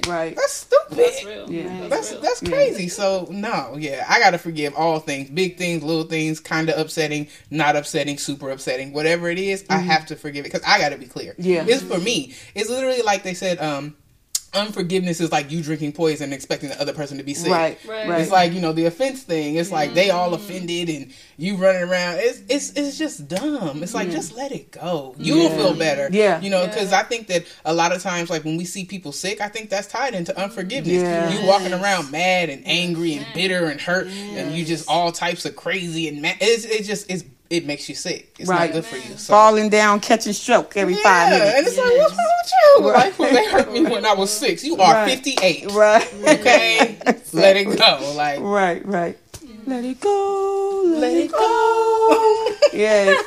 right. 0.07 0.35
That's 0.35 0.53
stupid. 0.53 0.97
That's 0.97 1.23
real. 1.23 1.49
Yeah. 1.51 1.87
That's 1.87 2.11
real. 2.11 2.21
that's 2.21 2.39
crazy. 2.41 2.87
So 2.89 3.27
no, 3.31 3.77
yeah, 3.79 4.05
I 4.07 4.19
gotta 4.19 4.37
forgive 4.37 4.75
all 4.75 4.99
things, 4.99 5.29
big 5.29 5.57
things, 5.57 5.83
little 5.83 6.03
things, 6.03 6.34
kind 6.39 6.69
of 6.69 6.77
upsetting, 6.79 7.27
not 7.49 7.75
upsetting, 7.75 8.17
super 8.17 8.49
upsetting, 8.49 8.93
whatever 8.93 9.29
it 9.29 9.37
is. 9.39 9.65
I 9.69 9.77
have 9.77 10.05
to 10.07 10.15
forgive 10.15 10.45
it 10.45 10.51
because 10.51 10.65
I 10.67 10.79
gotta 10.79 10.97
be 10.97 11.07
clear. 11.07 11.33
Mm-hmm. 11.33 11.41
Yeah. 11.43 11.65
it's 11.67 11.83
for 11.83 11.99
me. 11.99 12.33
It's 12.53 12.69
literally 12.69 13.01
like 13.01 13.23
they 13.23 13.33
said. 13.33 13.59
Um, 13.59 13.95
unforgiveness 14.55 15.19
is 15.21 15.31
like 15.31 15.51
you 15.51 15.61
drinking 15.61 15.91
poison 15.93 16.25
and 16.25 16.33
expecting 16.33 16.69
the 16.69 16.79
other 16.81 16.93
person 16.93 17.17
to 17.17 17.23
be 17.23 17.33
sick. 17.33 17.51
Right, 17.51 17.77
Right. 17.87 18.07
right. 18.09 18.21
It's 18.21 18.31
like 18.31 18.53
you 18.53 18.61
know 18.61 18.71
the 18.73 18.85
offense 18.85 19.23
thing. 19.23 19.55
It's 19.55 19.71
like 19.71 19.93
they 19.93 20.09
all 20.09 20.33
offended 20.33 20.89
and 20.89 21.13
you 21.37 21.55
running 21.57 21.83
around. 21.83 22.17
It's 22.19 22.41
it's 22.49 22.71
it's 22.77 22.97
just 22.97 23.27
dumb. 23.27 23.83
It's 23.83 23.93
like 23.93 24.09
just 24.09 24.35
let 24.35 24.51
it 24.51 24.71
go. 24.71 25.15
You'll 25.17 25.43
Yeah. 25.49 25.55
feel 25.55 25.73
better. 25.73 26.09
Yeah. 26.11 26.39
You 26.41 26.49
know, 26.49 26.65
because 26.65 26.93
I 26.93 27.03
think 27.03 27.27
that 27.27 27.45
a 27.65 27.73
lot 27.73 27.91
of 27.95 28.01
times, 28.01 28.29
like 28.29 28.43
when 28.45 28.57
we 28.57 28.65
see 28.65 28.85
people 28.85 29.11
sick, 29.11 29.41
I 29.41 29.47
think 29.49 29.69
that's 29.69 29.87
tied 29.87 30.13
into 30.13 30.37
unforgiveness. 30.39 31.01
Yeah. 31.01 31.29
You 31.31 31.45
walking 31.47 31.73
around 31.73 32.11
mad 32.11 32.49
and 32.49 32.63
angry 32.65 33.15
and 33.15 33.25
bitter 33.33 33.65
and 33.67 33.79
hurt, 33.81 34.07
and 34.07 34.55
you 34.55 34.65
just 34.65 34.89
all 34.89 35.11
types 35.11 35.45
of 35.45 35.55
crazy 35.55 36.07
and 36.07 36.21
mad. 36.21 36.37
It's 36.41 36.65
it 36.65 36.83
just 36.83 37.09
it's 37.11 37.23
it 37.57 37.65
makes 37.65 37.87
you 37.89 37.95
sick. 37.95 38.35
It's 38.39 38.49
Right. 38.49 38.69
not 38.69 38.73
good 38.73 38.85
for 38.85 38.97
you. 38.97 39.17
So. 39.17 39.31
Falling 39.33 39.69
down, 39.69 39.99
catching 39.99 40.33
stroke 40.33 40.75
every 40.77 40.95
five 40.95 41.31
Yeah, 41.31 41.39
minutes. 41.39 41.57
and 41.57 41.67
it's 41.67 41.77
like, 41.77 41.97
what's 41.97 42.17
wrong 42.17 42.27
with 42.43 42.51
you? 42.53 42.87
Like, 42.91 43.19
well, 43.19 43.33
they 43.33 43.45
hurt 43.49 43.71
me 43.73 43.81
when 43.83 44.05
I 44.05 44.13
was 44.13 44.29
six. 44.43 44.63
You 44.63 44.77
are 44.77 44.93
Right. 44.93 45.09
58. 45.11 45.71
Right. 45.71 46.13
Okay? 46.27 46.97
Let 47.33 47.57
it 47.57 47.77
go. 47.77 48.13
Like, 48.15 48.39
Right, 48.41 48.85
right. 48.85 49.17
Let 49.67 49.83
it 49.83 49.99
go. 49.99 50.83
Let, 50.85 50.99
let 51.01 51.17
it 51.17 51.31
go. 51.31 51.37
go. 51.37 52.51
Yes, 52.73 53.17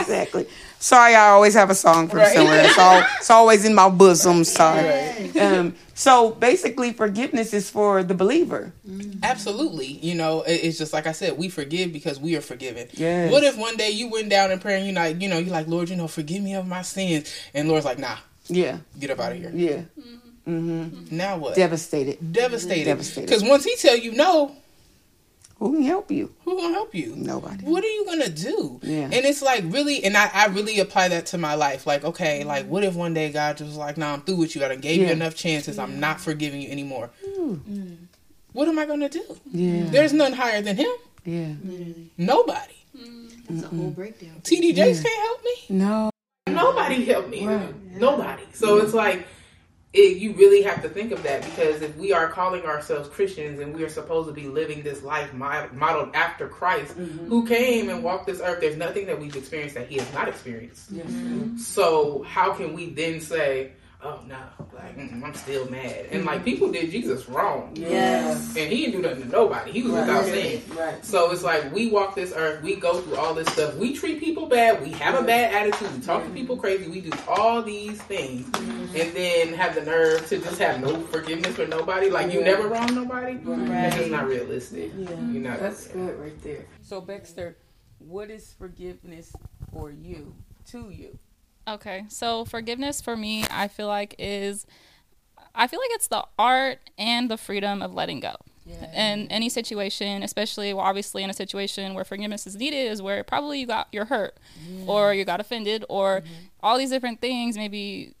exactly. 0.00 0.46
Sorry, 0.80 1.14
I 1.14 1.30
always 1.30 1.54
have 1.54 1.70
a 1.70 1.74
song 1.74 2.08
from 2.08 2.20
Right. 2.20 2.34
somewhere. 2.34 2.62
It's, 2.64 2.78
all, 2.78 3.02
it's 3.18 3.30
always 3.30 3.64
in 3.64 3.74
my 3.74 3.88
bosom. 3.88 4.44
Sorry. 4.44 5.30
Um, 5.40 5.74
so 5.94 6.30
basically, 6.30 6.92
forgiveness 6.92 7.52
is 7.52 7.68
for 7.68 8.04
the 8.04 8.14
believer. 8.14 8.72
Absolutely. 9.22 9.86
You 9.86 10.14
know, 10.14 10.44
it's 10.46 10.78
just 10.78 10.92
like 10.92 11.06
I 11.08 11.12
said, 11.12 11.36
we 11.36 11.48
forgive 11.48 11.92
because 11.92 12.20
we 12.20 12.36
are 12.36 12.40
forgiven. 12.40 12.88
Yes. 12.92 13.32
What 13.32 13.42
if 13.42 13.56
one 13.58 13.76
day 13.76 13.90
you 13.90 14.08
went 14.08 14.28
down 14.30 14.52
in 14.52 14.60
prayer 14.60 14.76
and 14.76 14.86
you're 14.86 14.94
like, 14.94 15.20
you 15.20 15.28
know, 15.28 15.38
you're 15.38 15.52
like, 15.52 15.66
Lord, 15.66 15.88
you 15.88 15.96
know, 15.96 16.06
forgive 16.08 16.42
me 16.42 16.54
of 16.54 16.66
my 16.66 16.82
sins. 16.82 17.32
And 17.54 17.68
Lord's 17.68 17.84
like, 17.84 17.98
nah, 17.98 18.16
Yeah, 18.46 18.78
get 18.98 19.10
up 19.10 19.18
out 19.18 19.32
of 19.32 19.38
here. 19.38 19.50
yeah. 19.52 19.82
Mm-hmm. 20.48 21.14
Now 21.16 21.36
what? 21.38 21.56
Devastated. 21.56 22.32
Devastated. 22.32 22.84
Devastated. 22.84 23.26
Because 23.26 23.42
once 23.44 23.64
he 23.64 23.76
tell 23.76 23.96
you 23.96 24.12
no, 24.12 24.54
Who 25.58 25.72
can 25.72 25.82
help 25.82 26.10
you? 26.10 26.32
who 26.44 26.56
gonna 26.56 26.72
help 26.74 26.94
you? 26.94 27.14
Nobody. 27.16 27.64
What 27.64 27.82
are 27.82 27.88
you 27.88 28.04
gonna 28.06 28.28
do? 28.28 28.78
Yeah. 28.82 29.04
And 29.04 29.14
it's 29.14 29.42
like 29.42 29.64
really, 29.66 30.04
and 30.04 30.16
I, 30.16 30.30
I 30.32 30.46
really 30.46 30.78
apply 30.78 31.08
that 31.08 31.26
to 31.26 31.38
my 31.38 31.54
life. 31.54 31.86
Like, 31.86 32.04
okay, 32.04 32.44
like 32.44 32.66
what 32.66 32.84
if 32.84 32.94
one 32.94 33.12
day 33.12 33.30
God 33.32 33.56
just 33.56 33.68
was 33.68 33.76
like, 33.76 33.96
nah, 33.96 34.12
I'm 34.12 34.20
through 34.22 34.36
with 34.36 34.54
you. 34.54 34.64
I 34.64 34.68
done 34.68 34.80
gave 34.80 35.00
Yeah. 35.00 35.06
you 35.08 35.12
enough 35.12 35.34
chances. 35.34 35.78
I'm 35.78 35.98
not 35.98 36.20
forgiving 36.20 36.60
you 36.62 36.70
anymore. 36.70 37.10
Mm. 37.26 37.96
What 38.52 38.68
am 38.68 38.78
I 38.78 38.86
gonna 38.86 39.08
do? 39.08 39.24
Yeah, 39.50 39.84
There's 39.90 40.12
none 40.12 40.32
higher 40.32 40.62
than 40.62 40.76
him. 40.76 40.90
yeah. 41.24 41.52
Literally. 41.64 42.10
Nobody. 42.16 42.74
Mm. 42.96 43.50
It's 43.50 43.64
a 43.64 43.68
whole 43.68 43.90
breakdown. 43.90 44.40
TD 44.42 44.74
Jakes 44.76 45.02
can't 45.02 45.22
help 45.24 45.42
me. 45.44 45.76
No. 45.76 46.10
Nobody 46.46 47.04
helped 47.04 47.30
me. 47.30 47.44
Nobody. 47.96 48.42
So 48.52 48.76
it's 48.78 48.94
like 48.94 49.26
it, 49.92 50.18
you 50.18 50.34
really 50.34 50.62
have 50.62 50.82
to 50.82 50.88
think 50.88 51.12
of 51.12 51.22
that 51.22 51.42
because 51.44 51.80
if 51.80 51.96
we 51.96 52.12
are 52.12 52.28
calling 52.28 52.64
ourselves 52.64 53.08
Christians 53.08 53.58
and 53.58 53.74
we 53.74 53.82
are 53.84 53.88
supposed 53.88 54.28
to 54.28 54.34
be 54.34 54.46
living 54.46 54.82
this 54.82 55.02
life 55.02 55.32
mo- 55.32 55.68
modeled 55.72 56.14
after 56.14 56.46
Christ, 56.46 56.96
mm-hmm. 56.96 57.26
who 57.26 57.46
came 57.46 57.88
and 57.88 58.04
walked 58.04 58.26
this 58.26 58.40
earth, 58.42 58.60
there's 58.60 58.76
nothing 58.76 59.06
that 59.06 59.18
we've 59.18 59.34
experienced 59.34 59.76
that 59.76 59.88
He 59.88 59.96
has 59.96 60.12
not 60.12 60.28
experienced. 60.28 60.90
So 61.58 62.22
how 62.24 62.52
can 62.52 62.74
we 62.74 62.90
then 62.90 63.20
say, 63.20 63.72
"Oh 64.02 64.20
no, 64.26 64.36
like 64.74 64.96
mm, 64.96 65.22
I'm 65.22 65.34
still 65.34 65.68
mad"? 65.70 66.06
And 66.10 66.24
like 66.24 66.44
people 66.44 66.70
did 66.70 66.90
Jesus 66.90 67.28
wrong, 67.28 67.72
Yes. 67.74 68.54
and 68.56 68.70
He 68.72 68.86
didn't 68.86 69.02
do 69.02 69.08
nothing 69.08 69.24
to 69.24 69.28
nobody. 69.28 69.72
He 69.72 69.82
was 69.82 69.92
without 69.92 70.24
sin. 70.24 70.62
Right. 70.76 71.04
So 71.04 71.30
it's 71.30 71.42
like 71.42 71.72
we 71.72 71.90
walk 71.90 72.14
this 72.14 72.32
earth, 72.34 72.62
we 72.62 72.76
go 72.76 73.00
through 73.00 73.16
all 73.16 73.34
this 73.34 73.48
stuff. 73.48 73.74
We 73.76 73.94
treat 73.94 74.20
people 74.20 74.46
bad, 74.46 74.82
we 74.82 74.90
have 74.92 75.20
a 75.20 75.26
bad 75.26 75.52
attitude, 75.54 75.92
we 75.94 76.00
talk 76.00 76.24
to 76.24 76.30
people 76.30 76.56
crazy, 76.56 76.88
we 76.88 77.00
do 77.00 77.10
all 77.26 77.62
these 77.62 78.00
things, 78.02 78.46
and 78.56 79.12
then 79.14 79.52
have 79.54 79.74
the 79.74 79.82
nerve 79.82 80.26
to 80.28 80.38
just 80.38 80.58
have 80.58 80.80
no 80.80 81.00
forgiveness 81.06 81.56
for 81.56 81.66
nobody. 81.66 82.10
Like 82.10 82.32
you 82.32 82.42
never 82.42 82.68
wrong 82.68 82.94
nobody. 82.94 83.38
That's 83.38 83.96
just 83.96 84.10
not 84.10 84.26
realistic. 84.26 84.92
Yeah. 84.96 85.10
You're 85.10 85.42
not. 85.42 85.58
good 85.92 86.18
right 86.18 86.42
there. 86.42 86.66
So 86.82 87.00
Baxter, 87.00 87.56
what 87.98 88.30
is 88.30 88.52
forgiveness 88.52 89.34
for 89.72 89.90
you? 89.90 90.34
To 90.70 90.90
you? 90.90 91.18
Okay, 91.74 92.04
so 92.08 92.44
forgiveness 92.44 93.00
for 93.00 93.16
me, 93.16 93.44
I 93.50 93.68
feel 93.68 93.86
like 93.86 94.14
is, 94.18 94.66
I 95.54 95.66
feel 95.66 95.80
like 95.80 95.90
it's 95.92 96.08
the 96.08 96.24
art 96.38 96.78
and 96.96 97.30
the 97.30 97.36
freedom 97.36 97.82
of 97.82 97.92
letting 97.94 98.20
go. 98.20 98.34
Yeah. 98.64 99.12
In 99.12 99.28
any 99.30 99.48
situation, 99.48 100.22
especially 100.22 100.74
well, 100.74 100.84
obviously 100.84 101.22
in 101.22 101.30
a 101.30 101.34
situation 101.34 101.94
where 101.94 102.04
forgiveness 102.04 102.46
is 102.46 102.56
needed, 102.56 102.90
is 102.92 103.00
where 103.00 103.24
probably 103.24 103.60
you 103.60 103.66
got 103.66 103.88
you're 103.92 104.04
hurt, 104.06 104.36
or 104.86 105.14
you 105.14 105.24
got 105.24 105.40
offended, 105.40 105.84
or 105.88 106.22
all 106.62 106.76
these 106.76 106.90
different 106.90 107.20
things. 107.22 107.56
Maybe, 107.56 108.14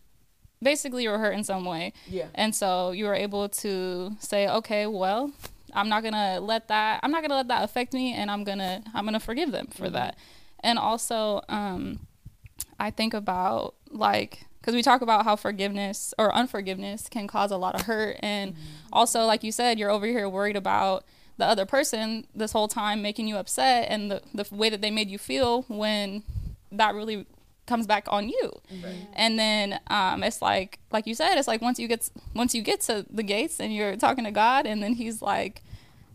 basically, 0.62 1.02
you 1.02 1.10
were 1.10 1.18
hurt 1.18 1.32
in 1.34 1.44
some 1.44 1.64
way, 1.66 1.92
Yeah. 2.08 2.28
and 2.34 2.54
so 2.54 2.92
you 2.92 3.04
were 3.04 3.14
able 3.14 3.48
to 3.50 4.16
say, 4.20 4.48
okay, 4.48 4.86
well, 4.86 5.32
I'm 5.74 5.90
not 5.90 6.02
gonna 6.02 6.40
let 6.40 6.68
that. 6.68 7.00
I'm 7.02 7.10
not 7.10 7.20
gonna 7.22 7.36
let 7.36 7.48
that 7.48 7.62
affect 7.64 7.92
me, 7.92 8.14
and 8.14 8.30
I'm 8.30 8.42
gonna 8.44 8.82
I'm 8.94 9.04
gonna 9.04 9.20
forgive 9.20 9.52
them 9.52 9.66
for 9.66 9.90
that. 9.90 10.16
And 10.60 10.78
also, 10.78 11.42
um, 11.50 12.00
I 12.78 12.90
think 12.90 13.14
about 13.14 13.74
like 13.90 14.44
because 14.60 14.74
we 14.74 14.82
talk 14.82 15.00
about 15.00 15.24
how 15.24 15.36
forgiveness 15.36 16.12
or 16.18 16.34
unforgiveness 16.34 17.08
can 17.08 17.26
cause 17.26 17.50
a 17.50 17.56
lot 17.56 17.74
of 17.74 17.82
hurt, 17.82 18.16
and 18.20 18.54
also 18.92 19.24
like 19.24 19.42
you 19.44 19.52
said, 19.52 19.78
you're 19.78 19.90
over 19.90 20.06
here 20.06 20.28
worried 20.28 20.56
about 20.56 21.04
the 21.38 21.46
other 21.46 21.64
person 21.64 22.26
this 22.34 22.52
whole 22.52 22.66
time 22.68 23.00
making 23.00 23.28
you 23.28 23.36
upset 23.36 23.88
and 23.90 24.10
the 24.10 24.22
the 24.34 24.46
way 24.54 24.68
that 24.68 24.80
they 24.80 24.90
made 24.90 25.08
you 25.08 25.18
feel 25.18 25.62
when 25.68 26.22
that 26.72 26.94
really 26.94 27.26
comes 27.66 27.86
back 27.86 28.06
on 28.08 28.28
you. 28.28 28.50
And 29.14 29.38
then 29.38 29.78
um, 29.88 30.22
it's 30.22 30.40
like 30.42 30.78
like 30.90 31.06
you 31.06 31.14
said 31.14 31.36
it's 31.36 31.48
like 31.48 31.62
once 31.62 31.78
you 31.78 31.86
get 31.86 32.08
once 32.34 32.54
you 32.54 32.62
get 32.62 32.80
to 32.82 33.06
the 33.10 33.22
gates 33.22 33.60
and 33.60 33.74
you're 33.74 33.96
talking 33.96 34.24
to 34.24 34.30
god 34.30 34.66
and 34.66 34.82
then 34.82 34.94
he's 34.94 35.20
like 35.22 35.62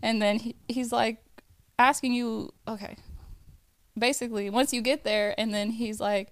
and 0.01 0.21
then 0.21 0.39
he, 0.39 0.55
he's 0.67 0.91
like 0.91 1.23
asking 1.79 2.13
you 2.13 2.51
okay 2.67 2.97
basically 3.97 4.49
once 4.49 4.73
you 4.73 4.81
get 4.81 5.03
there 5.03 5.35
and 5.37 5.53
then 5.53 5.71
he's 5.71 5.99
like 5.99 6.29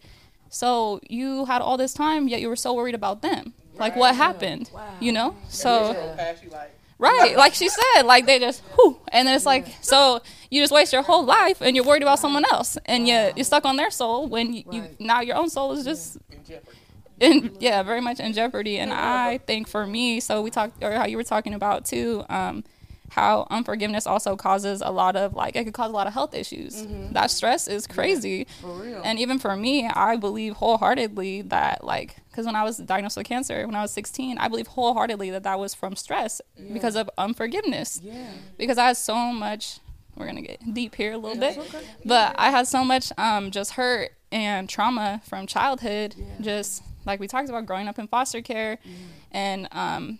so 0.49 0.99
you 1.07 1.45
had 1.45 1.61
all 1.61 1.77
this 1.77 1.93
time 1.93 2.27
yet 2.27 2.41
you 2.41 2.49
were 2.49 2.55
so 2.55 2.73
worried 2.73 2.95
about 2.95 3.21
them. 3.21 3.53
Like 3.77 3.95
what 3.95 4.15
happened? 4.15 4.69
You 4.99 5.11
know? 5.11 5.35
So 5.47 5.93
Pass 6.17 6.43
you 6.43 6.49
like. 6.49 6.75
Right, 6.99 7.35
like 7.35 7.55
she 7.55 7.67
said, 7.67 8.03
like 8.03 8.27
they 8.27 8.37
just, 8.37 8.61
whew, 8.75 8.99
and 9.11 9.27
then 9.27 9.35
it's 9.35 9.45
like, 9.45 9.65
so 9.81 10.21
you 10.51 10.61
just 10.61 10.71
waste 10.71 10.93
your 10.93 11.01
whole 11.01 11.25
life 11.25 11.59
and 11.59 11.75
you're 11.75 11.83
worried 11.83 12.03
about 12.03 12.19
someone 12.19 12.45
else, 12.51 12.77
and 12.85 13.07
you 13.07 13.31
you're 13.35 13.43
stuck 13.43 13.65
on 13.65 13.75
their 13.75 13.89
soul 13.89 14.27
when 14.27 14.53
you, 14.53 14.63
you 14.71 14.83
now 14.99 15.19
your 15.21 15.35
own 15.35 15.49
soul 15.49 15.71
is 15.71 15.83
just 15.83 16.17
in 16.29 16.43
jeopardy. 16.45 16.77
in 17.19 17.57
yeah 17.59 17.81
very 17.81 18.01
much 18.01 18.19
in 18.19 18.33
jeopardy. 18.33 18.77
And 18.77 18.93
I 18.93 19.39
think 19.39 19.67
for 19.67 19.87
me, 19.87 20.19
so 20.19 20.43
we 20.43 20.51
talked 20.51 20.83
or 20.83 20.91
how 20.91 21.07
you 21.07 21.17
were 21.17 21.23
talking 21.23 21.55
about 21.55 21.85
too, 21.85 22.23
um, 22.29 22.63
how 23.11 23.45
unforgiveness 23.49 24.07
also 24.07 24.37
causes 24.37 24.81
a 24.81 24.89
lot 24.89 25.15
of 25.17 25.33
like 25.33 25.55
it 25.57 25.65
could 25.65 25.73
cause 25.73 25.89
a 25.89 25.93
lot 25.93 26.07
of 26.07 26.13
health 26.13 26.33
issues. 26.33 26.87
That 27.11 27.29
stress 27.29 27.67
is 27.67 27.85
crazy, 27.87 28.47
and 29.03 29.19
even 29.19 29.37
for 29.37 29.55
me, 29.55 29.87
I 29.87 30.15
believe 30.15 30.53
wholeheartedly 30.53 31.43
that 31.43 31.83
like 31.83 32.15
because 32.29 32.45
when 32.45 32.55
I 32.55 32.63
was 32.63 32.77
diagnosed 32.77 33.17
with 33.17 33.27
cancer 33.27 33.65
when 33.65 33.75
I 33.75 33.81
was 33.81 33.91
16, 33.91 34.37
I 34.37 34.47
believe 34.47 34.67
wholeheartedly 34.67 35.29
that 35.31 35.43
that 35.43 35.59
was 35.59 35.73
from 35.73 35.95
stress 35.97 36.39
because 36.73 36.95
of 36.95 37.09
unforgiveness. 37.17 37.99
Yeah. 38.01 38.27
Because 38.57 38.77
I 38.77 38.87
had 38.87 38.97
so 38.97 39.15
much. 39.33 39.79
We're 40.15 40.27
gonna 40.27 40.41
get 40.41 40.73
deep 40.73 40.95
here 40.95 41.13
a 41.13 41.17
little 41.17 41.37
bit, 41.39 41.57
but 42.05 42.35
I 42.37 42.49
had 42.51 42.67
so 42.67 42.83
much 42.85 43.11
um, 43.17 43.51
just 43.51 43.71
hurt 43.73 44.11
and 44.31 44.69
trauma 44.69 45.21
from 45.25 45.47
childhood. 45.47 46.15
Just 46.39 46.83
like 47.05 47.19
we 47.19 47.27
talked 47.27 47.49
about, 47.49 47.65
growing 47.65 47.87
up 47.87 47.97
in 47.99 48.07
foster 48.07 48.41
care, 48.41 48.77
and 49.31 49.67
um, 49.71 50.19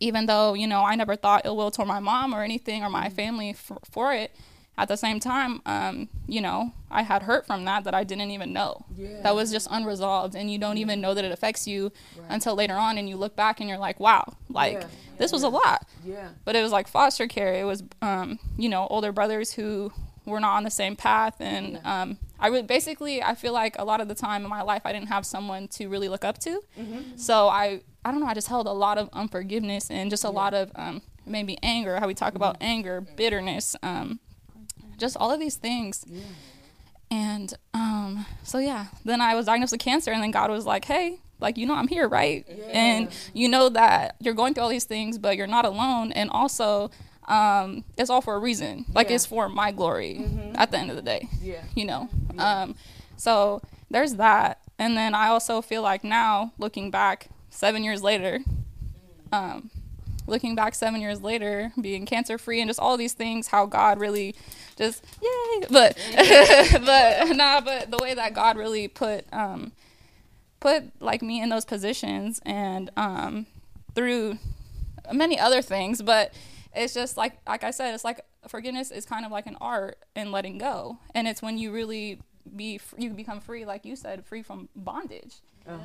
even 0.00 0.26
though 0.26 0.54
you 0.54 0.66
know 0.66 0.82
I 0.84 0.94
never 0.94 1.16
thought 1.16 1.42
ill 1.44 1.56
will 1.56 1.70
toward 1.70 1.88
my 1.88 2.00
mom 2.00 2.34
or 2.34 2.42
anything 2.42 2.82
or 2.82 2.90
my 2.90 3.08
family 3.08 3.52
for, 3.52 3.78
for 3.90 4.12
it, 4.14 4.34
at 4.78 4.88
the 4.88 4.96
same 4.96 5.20
time, 5.20 5.60
um, 5.66 6.08
you 6.26 6.40
know, 6.40 6.72
I 6.90 7.02
had 7.02 7.24
hurt 7.24 7.46
from 7.46 7.64
that 7.66 7.84
that 7.84 7.94
I 7.94 8.04
didn't 8.04 8.30
even 8.30 8.52
know. 8.54 8.86
That 9.22 9.34
was 9.34 9.50
just 9.52 9.68
unresolved, 9.70 10.34
and 10.34 10.50
you 10.50 10.58
don't 10.58 10.78
even 10.78 11.00
know 11.00 11.12
that 11.12 11.24
it 11.24 11.30
affects 11.30 11.66
you 11.66 11.92
until 12.28 12.54
later 12.54 12.74
on, 12.74 12.96
and 12.96 13.06
you 13.08 13.16
look 13.16 13.36
back 13.36 13.60
and 13.60 13.68
you're 13.68 13.78
like, 13.78 14.00
wow, 14.00 14.32
like 14.48 14.74
Yeah. 14.80 14.86
this 15.18 15.30
was 15.30 15.42
a 15.42 15.50
lot. 15.50 15.86
Yeah. 16.04 16.30
But 16.46 16.56
it 16.56 16.62
was 16.62 16.72
like 16.72 16.88
foster 16.88 17.26
care. 17.28 17.52
It 17.54 17.64
was, 17.64 17.82
um, 18.00 18.38
you 18.56 18.70
know, 18.70 18.86
older 18.88 19.12
brothers 19.12 19.52
who 19.52 19.92
were 20.24 20.40
not 20.40 20.56
on 20.56 20.62
the 20.64 20.70
same 20.70 20.94
path, 20.96 21.36
and 21.40 21.80
um, 21.84 22.18
I 22.38 22.50
would 22.50 22.66
basically, 22.66 23.22
I 23.22 23.34
feel 23.34 23.52
like 23.52 23.76
a 23.78 23.84
lot 23.84 24.00
of 24.00 24.08
the 24.08 24.14
time 24.14 24.44
in 24.44 24.50
my 24.50 24.62
life, 24.62 24.82
I 24.84 24.92
didn't 24.92 25.08
have 25.08 25.24
someone 25.26 25.68
to 25.68 25.88
really 25.88 26.08
look 26.08 26.24
up 26.24 26.38
to. 26.38 26.60
So 27.16 27.48
I, 27.48 27.80
I 28.04 28.10
don't 28.10 28.20
know, 28.20 28.26
I 28.26 28.34
just 28.34 28.48
held 28.48 28.66
a 28.66 28.72
lot 28.72 28.98
of 28.98 29.08
unforgiveness 29.12 29.90
and 29.90 30.10
just 30.10 30.24
a 30.24 30.30
lot 30.30 30.54
of 30.54 30.70
um, 30.76 31.02
maybe 31.26 31.56
anger. 31.62 31.98
How 32.00 32.06
we 32.06 32.14
talk 32.14 32.34
about 32.34 32.56
anger, 32.60 33.00
bitterness, 33.00 33.76
um, 33.82 34.20
just 34.98 35.16
all 35.16 35.30
of 35.32 35.40
these 35.40 35.56
things. 35.56 36.04
And 37.10 37.52
um, 37.74 38.24
so 38.42 38.58
yeah, 38.58 38.86
then 39.04 39.20
I 39.20 39.34
was 39.34 39.46
diagnosed 39.46 39.72
with 39.72 39.80
cancer, 39.80 40.10
and 40.12 40.22
then 40.22 40.30
God 40.30 40.50
was 40.50 40.64
like, 40.64 40.84
"Hey, 40.86 41.18
like 41.40 41.58
you 41.58 41.66
know, 41.66 41.74
I'm 41.74 41.88
here, 41.88 42.08
right? 42.08 42.46
And 42.72 43.08
you 43.34 43.48
know 43.48 43.68
that 43.68 44.16
you're 44.20 44.32
going 44.34 44.54
through 44.54 44.62
all 44.64 44.70
these 44.70 44.84
things, 44.84 45.18
but 45.18 45.36
you're 45.36 45.46
not 45.46 45.64
alone. 45.66 46.12
And 46.12 46.30
also, 46.30 46.90
um, 47.28 47.84
it's 47.96 48.10
all 48.10 48.20
for 48.20 48.34
a 48.34 48.38
reason. 48.38 48.84
Like 48.94 49.10
it's 49.10 49.26
for 49.26 49.48
my 49.48 49.72
glory 49.72 50.24
at 50.54 50.70
the 50.70 50.78
end 50.78 50.90
of 50.90 50.96
the 50.96 51.02
day. 51.02 51.28
Yeah. 51.40 51.62
You 51.74 51.84
know. 51.86 52.08
Um, 52.38 52.74
so 53.16 53.62
there's 53.90 54.14
that, 54.14 54.60
and 54.78 54.96
then 54.96 55.14
I 55.14 55.28
also 55.28 55.62
feel 55.62 55.82
like 55.82 56.02
now, 56.02 56.52
looking 56.58 56.90
back, 56.90 57.28
seven 57.50 57.84
years 57.84 58.02
later, 58.02 58.40
um, 59.30 59.70
looking 60.26 60.54
back 60.54 60.74
seven 60.74 61.00
years 61.00 61.20
later, 61.20 61.72
being 61.80 62.06
cancer 62.06 62.38
free 62.38 62.60
and 62.60 62.68
just 62.68 62.80
all 62.80 62.96
these 62.96 63.12
things, 63.12 63.48
how 63.48 63.66
God 63.66 64.00
really 64.00 64.34
just 64.76 65.04
yay, 65.22 65.66
but 65.70 65.96
but 66.84 67.36
nah, 67.36 67.60
but 67.60 67.90
the 67.90 67.98
way 68.00 68.14
that 68.14 68.34
God 68.34 68.56
really 68.56 68.88
put 68.88 69.24
um 69.32 69.72
put 70.60 70.84
like 71.00 71.22
me 71.22 71.40
in 71.42 71.48
those 71.48 71.64
positions 71.64 72.40
and 72.44 72.90
um 72.96 73.46
through 73.94 74.38
many 75.12 75.38
other 75.38 75.62
things, 75.62 76.02
but 76.02 76.32
it's 76.74 76.94
just 76.94 77.16
like 77.16 77.34
like 77.46 77.64
I 77.64 77.70
said, 77.70 77.94
it's 77.94 78.04
like 78.04 78.24
forgiveness 78.48 78.90
is 78.90 79.04
kind 79.04 79.24
of 79.24 79.32
like 79.32 79.46
an 79.46 79.56
art 79.60 79.98
and 80.16 80.32
letting 80.32 80.58
go, 80.58 80.98
and 81.14 81.28
it's 81.28 81.42
when 81.42 81.58
you 81.58 81.72
really 81.72 82.20
be 82.56 82.80
you 82.98 83.10
become 83.10 83.40
free, 83.40 83.64
like 83.64 83.84
you 83.84 83.96
said, 83.96 84.24
free 84.26 84.42
from 84.42 84.68
bondage, 84.74 85.36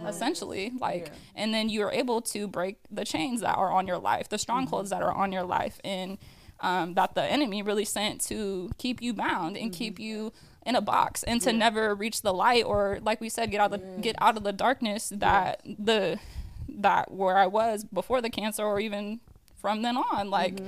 essentially. 0.07 0.71
Like, 0.79 1.11
and 1.35 1.53
then 1.53 1.69
you 1.69 1.83
are 1.83 1.91
able 1.91 2.21
to 2.21 2.47
break 2.47 2.77
the 2.89 3.05
chains 3.05 3.41
that 3.41 3.55
are 3.55 3.71
on 3.71 3.85
your 3.87 3.99
life, 3.99 4.29
the 4.29 4.37
strongholds 4.39 4.89
that 4.89 5.01
are 5.03 5.13
on 5.13 5.31
your 5.31 5.43
life, 5.43 5.79
and 5.83 6.17
um, 6.61 6.95
that 6.95 7.13
the 7.13 7.23
enemy 7.23 7.61
really 7.61 7.85
sent 7.85 8.21
to 8.25 8.71
keep 8.77 9.01
you 9.01 9.13
bound 9.13 9.55
and 9.57 9.71
keep 9.71 9.99
you 9.99 10.33
in 10.65 10.75
a 10.75 10.81
box 10.81 11.23
and 11.23 11.41
to 11.41 11.53
never 11.53 11.95
reach 11.95 12.23
the 12.23 12.33
light 12.33 12.65
or 12.65 12.99
like 13.01 13.21
we 13.21 13.29
said 13.29 13.51
get 13.51 13.61
out 13.61 13.71
of 13.71 13.79
the 13.79 14.01
get 14.01 14.15
out 14.19 14.35
of 14.35 14.43
the 14.43 14.51
darkness 14.51 15.09
that 15.15 15.61
the 15.63 16.19
that 16.67 17.11
where 17.11 17.37
I 17.37 17.47
was 17.47 17.85
before 17.85 18.21
the 18.21 18.29
cancer 18.29 18.63
or 18.63 18.79
even 18.79 19.21
from 19.57 19.81
then 19.81 19.97
on 19.97 20.29
like 20.29 20.59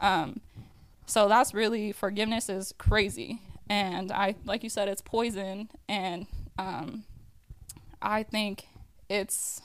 um 0.00 0.40
so 1.06 1.28
that's 1.28 1.52
really 1.54 1.92
forgiveness 1.92 2.48
is 2.48 2.72
crazy. 2.78 3.40
And 3.68 4.10
I 4.12 4.34
like 4.44 4.62
you 4.62 4.70
said 4.70 4.88
it's 4.88 5.02
poison. 5.02 5.68
And 5.88 6.26
um 6.58 7.04
I 8.00 8.22
think 8.22 8.66
it's 9.08 9.60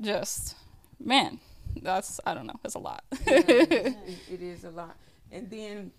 just 0.00 0.56
man 0.98 1.38
that's 1.82 2.20
I 2.26 2.34
don't 2.34 2.46
know 2.46 2.60
it's 2.64 2.74
a 2.74 2.78
lot. 2.78 3.04
It, 3.26 3.96
it 4.30 4.42
is 4.42 4.64
a 4.64 4.70
lot. 4.70 4.96
And 5.30 5.50
then 5.50 5.92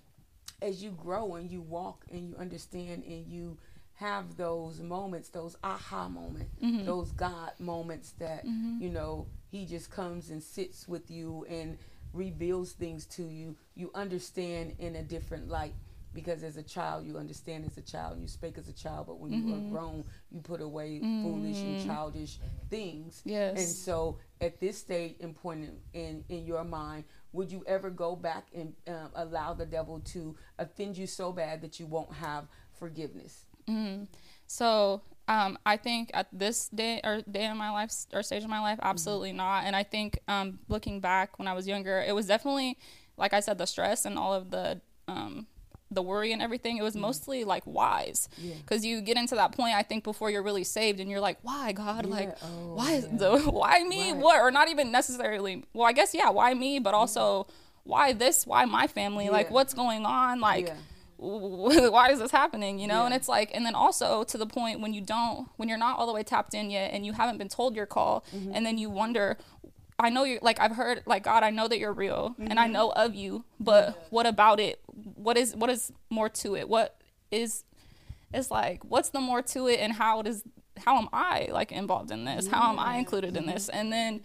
as 0.62 0.84
you 0.84 0.92
grow 0.92 1.36
and 1.36 1.52
you 1.52 1.62
walk 1.62 2.06
and 2.12 2.28
you 2.28 2.36
understand 2.38 3.04
and 3.04 3.28
you 3.28 3.58
have 3.96 4.38
those 4.38 4.80
moments, 4.80 5.30
those 5.30 5.56
aha 5.64 6.08
moments, 6.08 6.52
those 6.86 7.12
God 7.12 7.52
moments 7.60 8.14
that, 8.20 8.46
you 8.80 8.90
know, 8.90 9.28
He 9.52 9.66
just 9.66 9.90
comes 9.92 10.30
and 10.30 10.42
sits 10.42 10.88
with 10.88 11.10
you 11.10 11.46
and 11.50 11.78
reveals 12.18 12.74
things 12.74 13.06
to 13.06 13.24
you, 13.24 13.56
you 13.76 13.92
understand 13.94 14.76
in 14.80 14.96
a 14.96 15.04
different 15.04 15.48
light. 15.48 15.74
Because 16.14 16.42
as 16.42 16.58
a 16.58 16.64
child, 16.64 17.06
you 17.06 17.18
understand 17.18 17.64
as 17.66 17.78
a 17.78 17.82
child, 17.82 18.14
and 18.14 18.24
you 18.24 18.28
speak 18.28 18.58
as 18.58 18.68
a 18.68 18.74
child, 18.74 19.06
but 19.06 19.20
when 19.20 19.32
you 19.32 19.54
are 19.54 19.70
grown, 19.70 20.04
you 20.32 20.40
put 20.40 20.62
away 20.62 21.00
foolish 21.00 21.58
and 21.58 21.86
childish 21.86 22.40
things. 22.72 23.22
Yes. 23.24 23.60
And 23.60 23.68
so, 23.68 24.18
at 24.42 24.60
this 24.60 24.80
stage 24.80 25.18
and 25.20 25.36
point 25.36 25.70
in, 25.94 26.24
in, 26.28 26.46
your 26.46 26.64
mind, 26.64 27.04
would 27.34 27.52
you 27.52 27.64
ever 27.68 27.92
go 27.92 28.16
back 28.16 28.48
and 28.56 28.74
um, 28.88 29.12
allow 29.14 29.54
the 29.54 29.66
devil 29.66 30.00
to 30.06 30.36
offend 30.58 30.98
you 30.98 31.06
so 31.06 31.32
bad 31.32 31.62
that 31.62 31.80
you 31.80 31.86
won't 31.86 32.14
have 32.14 32.48
forgiveness? 32.80 33.46
Hmm. 33.68 34.06
So 34.48 35.04
um, 35.28 35.58
I 35.66 35.78
think 35.78 36.12
at 36.14 36.28
this 36.32 36.70
day 36.70 37.02
or 37.04 37.22
day 37.30 37.46
in 37.46 37.58
my 37.58 37.70
life 37.70 37.92
or 38.14 38.24
stage 38.24 38.44
of 38.44 38.50
my 38.50 38.62
life, 38.62 38.80
absolutely 38.82 39.34
not. 39.34 39.66
And 39.66 39.76
I 39.76 39.84
think 39.84 40.20
um, 40.28 40.60
looking 40.70 41.00
back 41.02 41.38
when 41.38 41.48
I 41.48 41.54
was 41.54 41.68
younger, 41.68 42.02
it 42.06 42.16
was 42.16 42.28
definitely, 42.28 42.78
like 43.18 43.34
I 43.34 43.42
said, 43.42 43.58
the 43.58 43.68
stress 43.68 44.06
and 44.06 44.18
all 44.18 44.34
of 44.34 44.52
the 44.52 44.80
um, 45.08 45.48
the 45.92 46.02
worry 46.02 46.32
and 46.34 46.42
everything. 46.42 46.78
It 46.78 46.82
was 46.84 46.96
mostly 46.96 47.44
like 47.44 47.64
whys, 47.64 48.28
because 48.64 48.86
you 48.86 49.02
get 49.02 49.18
into 49.18 49.36
that 49.36 49.52
point. 49.54 49.76
I 49.76 49.84
think 49.84 50.04
before 50.04 50.30
you're 50.30 50.44
really 50.44 50.64
saved, 50.64 51.00
and 51.00 51.10
you're 51.10 51.22
like, 51.22 51.38
why 51.42 51.72
God? 51.74 52.06
Like, 52.06 52.36
Oh, 52.44 52.76
why 52.76 52.94
is 52.94 53.08
the 53.08 53.38
why 53.52 53.84
me? 53.84 54.14
What 54.14 54.40
or 54.42 54.52
not 54.52 54.70
even 54.70 54.92
necessarily. 54.92 55.64
Well, 55.74 55.88
I 55.88 55.94
guess 55.94 56.14
yeah, 56.14 56.30
why 56.30 56.54
me? 56.54 56.80
But 56.80 56.94
also. 56.94 57.48
Why 57.84 58.12
this? 58.12 58.46
Why 58.46 58.66
my 58.66 58.88
family? 58.88 59.30
Like, 59.30 59.50
what's 59.50 59.74
going 59.74 60.06
on? 60.06 60.42
Like, 60.42 60.68
Yeah. 60.68 60.74
why 61.92 62.10
is 62.12 62.20
this 62.20 62.32
happening 62.32 62.80
you 62.80 62.88
know? 62.88 63.06
And 63.06 63.14
it's 63.14 63.28
like 63.28 63.52
and 63.54 63.66
then 63.66 63.76
also 63.76 64.24
to 64.26 64.38
the 64.38 64.46
point 64.46 64.80
when 64.80 64.94
you 64.94 65.02
don't 65.02 65.48
when 65.58 65.68
you're 65.70 65.78
not 65.78 65.98
all 65.98 66.06
the 66.08 66.14
way 66.14 66.24
tapped 66.24 66.54
in 66.54 66.70
yet 66.70 66.94
and 66.94 67.06
you 67.06 67.14
haven't 67.14 67.38
been 67.38 67.50
told 67.50 67.76
your 67.76 67.86
call 67.86 68.24
Mm-hmm. 68.36 68.52
and 68.54 68.66
then 68.66 68.78
you 68.78 68.90
wonder 68.90 69.38
i 70.00 70.10
know 70.10 70.24
you're 70.24 70.40
like 70.42 70.60
i've 70.60 70.74
heard 70.76 71.02
like 71.08 71.24
god 71.24 71.42
i 71.44 71.50
know 71.50 71.68
that 71.68 71.80
you're 71.80 71.94
real 71.94 72.36
and 72.38 72.50
Mm-hmm. 72.50 72.60
i 72.60 72.68
know 72.68 72.92
of 72.92 73.16
you 73.16 73.44
but 73.60 74.08
what 74.12 74.26
about 74.28 74.60
it? 74.60 74.80
What 75.16 75.38
is 75.38 75.56
what 75.56 75.70
is 75.70 75.92
more 76.10 76.30
to 76.30 76.56
it? 76.56 76.70
What 76.70 77.00
is 77.32 77.64
it's 78.34 78.52
like 78.52 78.84
what's 78.84 79.10
the 79.10 79.20
more 79.22 79.42
to 79.42 79.68
it 79.68 79.80
and 79.80 79.94
how 79.94 80.22
does 80.22 80.44
how 80.86 80.98
am 80.98 81.10
i 81.14 81.50
like 81.52 81.72
involved 81.72 82.12
in 82.12 82.26
this? 82.26 82.48
How 82.48 82.70
am 82.70 82.78
i 82.80 82.98
included 82.98 83.36
in 83.36 83.46
this? 83.48 83.70
And 83.70 83.92
then 83.92 84.22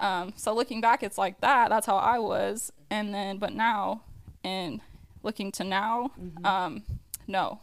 um 0.00 0.32
so 0.36 0.52
looking 0.54 0.80
back 0.80 1.02
it's 1.02 1.16
like 1.18 1.40
that 1.40 1.68
that's 1.70 1.86
how 1.86 1.96
i 1.96 2.18
was. 2.18 2.72
And 2.90 3.14
then 3.14 3.38
but 3.38 3.52
now 3.52 4.02
and 4.42 4.80
looking 5.26 5.50
to 5.58 5.64
now 5.64 6.10
um 6.44 6.82
no 7.26 7.58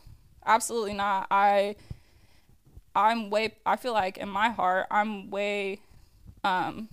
absolutely 0.46 0.94
not. 0.94 1.26
I 1.32 1.76
i'm 2.96 3.30
way 3.32 3.54
i 3.66 3.76
feel 3.76 3.94
like 3.94 4.18
in 4.18 4.30
my 4.30 4.50
heart 4.50 4.86
i'm 4.92 5.30
way 5.32 5.80
um 6.44 6.88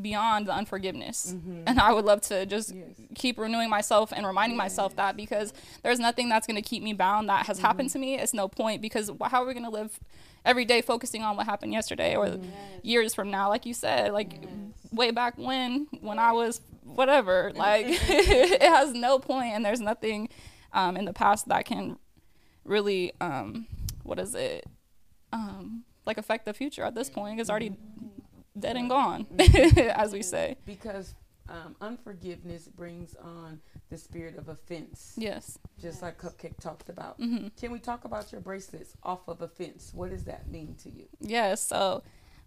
beyond 0.00 0.46
the 0.48 0.52
unforgiveness. 0.60 1.34
And 1.68 1.78
i 1.78 1.92
would 1.92 2.04
love 2.04 2.20
to 2.22 2.46
just 2.46 2.72
keep 3.14 3.38
renewing 3.38 3.70
myself 3.70 4.12
and 4.16 4.26
reminding 4.26 4.56
myself 4.56 4.96
that 4.96 5.16
because 5.16 5.52
there's 5.82 6.00
nothing 6.00 6.28
that's 6.28 6.46
going 6.48 6.60
to 6.62 6.68
keep 6.72 6.82
me 6.82 6.92
bound 6.94 7.28
that 7.28 7.46
has 7.46 7.58
happened 7.60 7.90
to 7.90 7.98
me. 7.98 8.18
It's 8.18 8.34
no 8.34 8.48
point 8.48 8.82
because 8.82 9.10
how 9.30 9.42
are 9.42 9.46
we 9.46 9.54
going 9.54 9.64
to 9.64 9.70
live 9.70 10.00
every 10.44 10.64
day 10.64 10.80
focusing 10.82 11.22
on 11.22 11.36
what 11.36 11.46
happened 11.46 11.72
yesterday 11.72 12.16
or 12.16 12.38
years 12.82 13.14
from 13.14 13.30
now? 13.30 13.48
Like 13.48 13.66
you 13.66 13.74
said 13.74 14.12
like 14.12 14.30
way 14.92 15.10
back 15.10 15.34
when 15.38 15.86
when 16.00 16.18
i 16.18 16.30
was 16.32 16.60
whatever 16.94 17.52
like 17.56 17.86
it 17.88 18.62
has 18.62 18.92
no 18.92 19.18
point 19.18 19.54
and 19.54 19.64
there's 19.64 19.80
nothing 19.80 20.28
um, 20.72 20.96
in 20.96 21.04
the 21.04 21.12
past 21.12 21.48
that 21.48 21.64
can 21.64 21.98
really 22.64 23.12
um, 23.20 23.66
what 24.02 24.18
is 24.18 24.34
it 24.34 24.66
um, 25.32 25.84
like 26.06 26.18
affect 26.18 26.44
the 26.44 26.54
future 26.54 26.82
at 26.82 26.94
this 26.94 27.10
point 27.10 27.40
it's 27.40 27.50
already 27.50 27.76
dead 28.58 28.76
and 28.76 28.88
gone 28.88 29.26
as 29.76 30.12
we 30.12 30.22
say 30.22 30.56
Because 30.64 31.14
um, 31.48 31.76
unforgiveness 31.80 32.68
brings 32.68 33.14
on 33.16 33.60
the 33.90 33.98
spirit 33.98 34.38
of 34.38 34.48
offense, 34.48 35.12
yes 35.16 35.58
just 35.84 36.02
like 36.02 36.18
Cupcake 36.18 36.58
talked 36.58 36.88
about. 36.88 37.20
Mm-hmm. 37.20 37.48
Can 37.58 37.70
we 37.70 37.78
talk 37.78 38.04
about 38.04 38.32
your 38.32 38.40
bracelets 38.40 38.96
off 39.02 39.28
of 39.28 39.42
offense? 39.42 39.92
What 39.94 40.10
does 40.10 40.24
that 40.24 40.48
mean 40.50 40.74
to 40.82 40.90
you? 40.90 41.06
Yes. 41.20 41.62
So, 41.62 42.02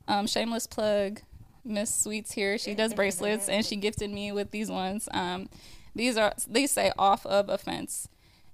um, 0.08 0.28
shameless 0.28 0.68
plug. 0.68 1.22
Miss 1.68 1.94
Sweets 1.94 2.32
here. 2.32 2.58
She 2.58 2.74
does 2.74 2.94
bracelets, 2.94 3.48
and 3.50 3.66
she 3.66 3.76
gifted 3.76 4.10
me 4.12 4.32
with 4.32 4.52
these 4.52 4.70
ones. 4.72 5.08
Um, 5.12 5.50
these 5.96 6.18
are 6.18 6.34
these 6.48 6.72
say 6.72 6.92
off 6.98 7.26
of 7.26 7.50
offense, 7.50 8.08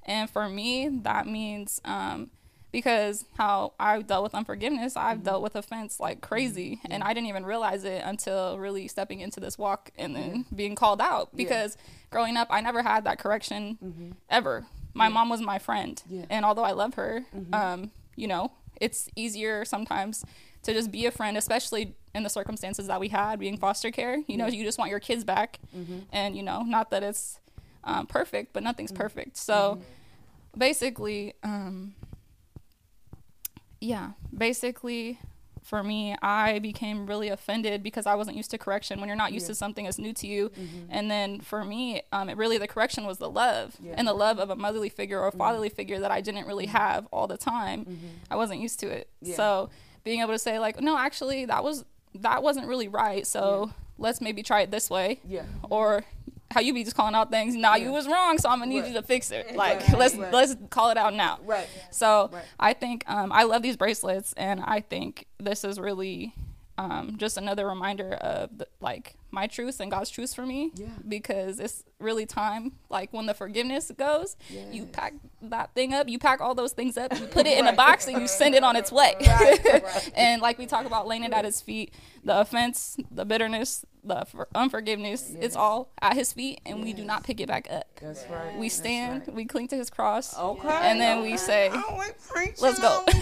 and 0.03 0.29
for 0.29 0.47
me 0.49 0.87
that 1.03 1.27
means 1.27 1.81
um, 1.85 2.29
because 2.71 3.25
how 3.37 3.73
I've 3.79 4.07
dealt 4.07 4.23
with 4.23 4.33
unforgiveness, 4.33 4.95
I've 4.95 5.23
dealt 5.23 5.43
with 5.43 5.55
offense 5.55 5.99
like 5.99 6.21
crazy, 6.21 6.79
and 6.89 7.03
I 7.03 7.13
didn't 7.13 7.27
even 7.27 7.45
realize 7.45 7.83
it 7.83 8.01
until 8.05 8.57
really 8.57 8.87
stepping 8.87 9.19
into 9.19 9.39
this 9.39 9.57
walk 9.57 9.91
and 9.97 10.15
then 10.15 10.45
being 10.55 10.75
called 10.75 11.01
out. 11.01 11.35
Because 11.35 11.77
growing 12.09 12.37
up, 12.37 12.47
I 12.49 12.61
never 12.61 12.81
had 12.81 13.03
that 13.03 13.19
correction 13.19 14.15
ever. 14.29 14.65
My 14.95 15.09
mom 15.09 15.27
was 15.29 15.41
my 15.41 15.59
friend, 15.59 16.01
Yeah. 16.09 16.25
and 16.29 16.45
although 16.45 16.63
I 16.63 16.71
love 16.71 16.93
her, 16.95 17.25
um, 17.51 17.91
you 18.15 18.27
know, 18.27 18.51
it's 18.79 19.09
easier 19.15 19.65
sometimes 19.65 20.23
to 20.63 20.73
just 20.73 20.91
be 20.91 21.05
a 21.05 21.11
friend, 21.11 21.37
especially 21.37 21.95
in 22.15 22.23
the 22.23 22.29
circumstances 22.29 22.87
that 22.87 22.99
we 22.99 23.09
had 23.09 23.39
being 23.39 23.57
foster 23.57 23.91
care. 23.91 24.21
You 24.27 24.37
know, 24.37 24.47
you 24.47 24.63
just 24.63 24.77
want 24.77 24.89
your 24.89 24.99
kids 24.99 25.23
back, 25.23 25.59
mm-hmm. 25.75 25.99
and 26.11 26.35
you 26.35 26.43
know, 26.43 26.63
not 26.63 26.89
that 26.91 27.03
it's 27.03 27.39
um, 27.83 28.07
perfect, 28.07 28.53
but 28.53 28.63
nothing's 28.63 28.91
mm-hmm. 28.91 29.01
perfect. 29.01 29.37
So 29.37 29.53
mm-hmm. 29.53 30.59
basically, 30.59 31.33
um, 31.43 31.95
yeah, 33.79 34.11
basically. 34.35 35.19
For 35.65 35.81
me, 35.81 36.13
I 36.21 36.59
became 36.59 37.07
really 37.07 37.29
offended 37.29 37.83
because 37.83 38.05
I 38.05 38.15
wasn't 38.15 38.35
used 38.35 38.51
to 38.51 38.57
correction. 38.57 38.99
When 38.99 39.07
you're 39.07 39.15
not 39.15 39.31
used 39.31 39.47
to 39.47 39.55
something 39.55 39.85
that's 39.85 39.97
new 39.97 40.11
to 40.11 40.27
you, 40.27 40.51
and 40.89 41.09
then 41.09 41.39
for 41.39 41.63
me, 41.63 42.01
um, 42.11 42.27
it 42.27 42.35
really 42.35 42.57
the 42.57 42.67
correction 42.67 43.05
was 43.05 43.17
the 43.17 43.29
love 43.29 43.77
and 43.95 44.05
the 44.05 44.13
love 44.13 44.39
of 44.39 44.49
a 44.49 44.57
motherly 44.57 44.89
figure 44.89 45.21
or 45.21 45.29
a 45.29 45.31
fatherly 45.31 45.69
figure 45.69 46.01
that 46.01 46.11
I 46.11 46.19
didn't 46.19 46.47
really 46.47 46.65
have 46.65 47.07
all 47.13 47.27
the 47.27 47.37
time. 47.37 47.97
I 48.29 48.35
wasn't 48.35 48.59
used 48.59 48.81
to 48.81 48.89
it. 48.89 49.07
Yeah. 49.21 49.37
So 49.37 49.69
being 50.03 50.21
able 50.21 50.33
to 50.33 50.39
say 50.39 50.59
like, 50.59 50.81
no, 50.81 50.97
actually, 50.97 51.45
that 51.45 51.63
was 51.63 51.85
that 52.15 52.43
wasn't 52.43 52.67
really 52.67 52.87
right. 52.87 53.25
So 53.25 53.71
let's 53.97 54.21
maybe 54.21 54.43
try 54.43 54.61
it 54.61 54.71
this 54.71 54.89
way. 54.89 55.19
Yeah. 55.27 55.43
Or 55.69 56.03
how 56.51 56.61
you 56.61 56.73
be 56.73 56.83
just 56.83 56.95
calling 56.95 57.15
out 57.15 57.31
things. 57.31 57.55
Nah, 57.55 57.75
you 57.75 57.91
was 57.91 58.07
wrong, 58.07 58.37
so 58.37 58.47
I'm 58.49 58.59
gonna 58.59 58.69
need 58.69 58.81
Right. 58.81 58.87
you 58.89 58.93
to 58.95 59.01
fix 59.01 59.31
it. 59.31 59.55
Like 59.55 59.79
Right, 59.87 59.97
let's 59.97 60.15
right. 60.15 60.31
let's 60.31 60.55
call 60.69 60.91
it 60.91 60.97
out 60.97 61.13
now. 61.15 61.39
Right. 61.43 61.67
So. 61.91 62.29
I 62.59 62.73
think 62.73 63.03
um, 63.07 63.31
I 63.31 63.43
love 63.43 63.61
these 63.63 63.75
bracelets, 63.77 64.33
and 64.37 64.61
I 64.61 64.81
think 64.81 65.25
this 65.39 65.63
is 65.63 65.79
really 65.79 66.33
um, 66.77 67.15
just 67.17 67.37
another 67.37 67.67
reminder 67.67 68.13
of 68.13 68.57
the, 68.57 68.67
like 68.79 69.15
my 69.33 69.47
truth 69.47 69.79
and 69.79 69.89
God's 69.89 70.11
truth 70.11 70.33
for 70.35 70.45
me. 70.45 70.71
Yeah. 70.75 70.85
Because 71.07 71.59
it's 71.59 71.83
really 71.99 72.25
time. 72.25 72.73
Like 72.89 73.11
when 73.11 73.25
the 73.25 73.33
forgiveness 73.33 73.91
goes, 73.97 74.37
you 74.71 74.85
pack 74.85 75.13
that 75.41 75.73
thing 75.73 75.93
up. 75.93 76.07
You 76.07 76.19
pack 76.19 76.39
all 76.39 76.53
those 76.53 76.71
things 76.71 76.97
up. 76.97 77.17
You 77.19 77.25
put 77.25 77.47
it 77.47 77.57
in 77.57 77.65
a 77.65 77.73
box 77.73 78.07
and 78.07 78.21
you 78.21 78.27
send 78.27 78.53
it 78.55 78.63
on 78.63 78.75
its 78.75 78.91
way. 78.91 79.15
and 80.15 80.41
like 80.41 80.57
we 80.59 80.65
talk 80.67 80.85
about 80.85 81.07
laying 81.07 81.23
it 81.23 81.33
at 81.33 81.45
His 81.45 81.59
feet, 81.61 81.93
the 82.23 82.39
offense, 82.39 82.95
the 83.09 83.25
bitterness, 83.25 83.83
the 84.03 84.25
for- 84.25 84.47
unforgiveness, 84.53 85.33
it's 85.41 85.55
all 85.55 85.89
at 86.01 86.13
His 86.15 86.31
feet, 86.33 86.59
and 86.65 86.83
we 86.83 86.93
do 86.93 87.03
not 87.03 87.23
pick 87.23 87.39
it 87.41 87.47
back 87.47 87.67
up. 87.71 87.87
That's 88.01 88.25
right. 88.29 88.55
We 88.57 88.69
stand, 88.69 89.23
we 89.33 89.45
cling 89.45 89.67
to 89.69 89.75
His 89.77 89.89
cross, 89.89 90.37
Okay. 90.37 90.67
and 90.69 90.99
then 91.01 91.21
we 91.23 91.37
say, 91.37 91.71
Let's 92.61 92.79
go. 92.79 93.03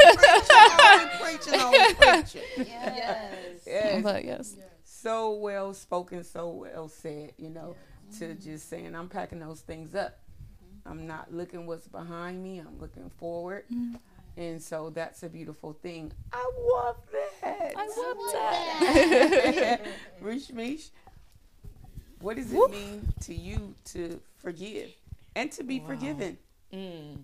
Yes. 3.65 4.04
but 4.04 4.26
yes. 4.26 4.56
So 5.02 5.34
well 5.34 5.74
spoken, 5.74 6.24
so 6.24 6.50
well 6.50 6.88
said. 6.88 7.34
You 7.38 7.50
know, 7.50 7.76
to 8.20 8.26
mm-hmm. 8.26 8.44
just 8.44 8.70
saying 8.70 8.96
I'm 8.96 9.10
packing 9.10 9.40
those 9.40 9.62
things 9.62 9.96
up. 9.96 10.20
Mm-hmm. 10.64 10.92
I'm 10.92 11.08
not 11.08 11.34
looking 11.34 11.66
what's 11.66 11.88
behind 11.88 12.44
me. 12.44 12.60
I'm 12.60 12.80
looking 12.80 13.10
forward. 13.18 13.66
Mm-hmm. 13.74 13.96
And 14.38 14.62
so 14.62 14.90
that's 14.90 15.24
a 15.24 15.30
beautiful 15.30 15.74
thing. 15.74 16.12
I 16.32 16.52
love 16.74 16.98
that. 17.42 17.74
I 17.76 17.86
love 17.86 18.18
that. 19.56 19.82
Rish 20.22 20.52
Mish, 20.52 20.88
what 22.20 22.38
does 22.38 22.54
it 22.54 22.72
mean 22.72 23.12
to 23.22 23.36
you 23.36 23.76
to 23.86 24.22
forgive 24.38 24.90
and 25.36 25.52
to 25.52 25.64
be 25.64 25.80
forgiven? 25.80 26.38
Mm. 26.74 27.24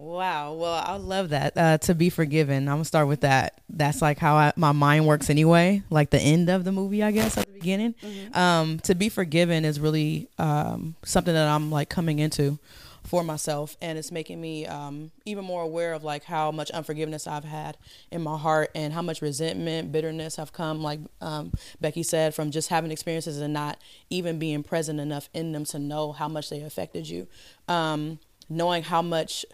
Wow. 0.00 0.54
Well, 0.54 0.82
I 0.82 0.96
love 0.96 1.28
that. 1.28 1.52
Uh, 1.58 1.76
to 1.78 1.94
be 1.94 2.08
forgiven. 2.08 2.68
I'm 2.68 2.76
gonna 2.76 2.84
start 2.86 3.06
with 3.06 3.20
that. 3.20 3.60
That's 3.68 4.00
like 4.00 4.18
how 4.18 4.34
I, 4.34 4.52
my 4.56 4.72
mind 4.72 5.06
works 5.06 5.28
anyway. 5.28 5.82
Like 5.90 6.08
the 6.08 6.18
end 6.18 6.48
of 6.48 6.64
the 6.64 6.72
movie, 6.72 7.02
I 7.02 7.10
guess, 7.10 7.36
at 7.36 7.44
the 7.44 7.52
beginning. 7.52 7.94
Um, 8.32 8.78
to 8.80 8.94
be 8.94 9.10
forgiven 9.10 9.66
is 9.66 9.78
really 9.78 10.28
um, 10.38 10.94
something 11.04 11.34
that 11.34 11.46
I'm 11.46 11.70
like 11.70 11.90
coming 11.90 12.18
into 12.18 12.58
for 13.04 13.22
myself, 13.22 13.76
and 13.82 13.98
it's 13.98 14.10
making 14.10 14.40
me 14.40 14.64
um, 14.64 15.10
even 15.26 15.44
more 15.44 15.62
aware 15.62 15.92
of 15.92 16.02
like 16.02 16.24
how 16.24 16.50
much 16.50 16.70
unforgiveness 16.70 17.26
I've 17.26 17.44
had 17.44 17.76
in 18.10 18.22
my 18.22 18.38
heart, 18.38 18.70
and 18.74 18.94
how 18.94 19.02
much 19.02 19.20
resentment, 19.20 19.92
bitterness 19.92 20.36
have 20.36 20.54
come. 20.54 20.82
Like 20.82 21.00
um, 21.20 21.52
Becky 21.78 22.04
said, 22.04 22.34
from 22.34 22.50
just 22.50 22.70
having 22.70 22.90
experiences 22.90 23.38
and 23.38 23.52
not 23.52 23.76
even 24.08 24.38
being 24.38 24.62
present 24.62 24.98
enough 24.98 25.28
in 25.34 25.52
them 25.52 25.66
to 25.66 25.78
know 25.78 26.12
how 26.12 26.26
much 26.26 26.48
they 26.48 26.62
affected 26.62 27.06
you. 27.06 27.26
Um, 27.68 28.18
knowing 28.48 28.82
how 28.82 29.02
much 29.02 29.44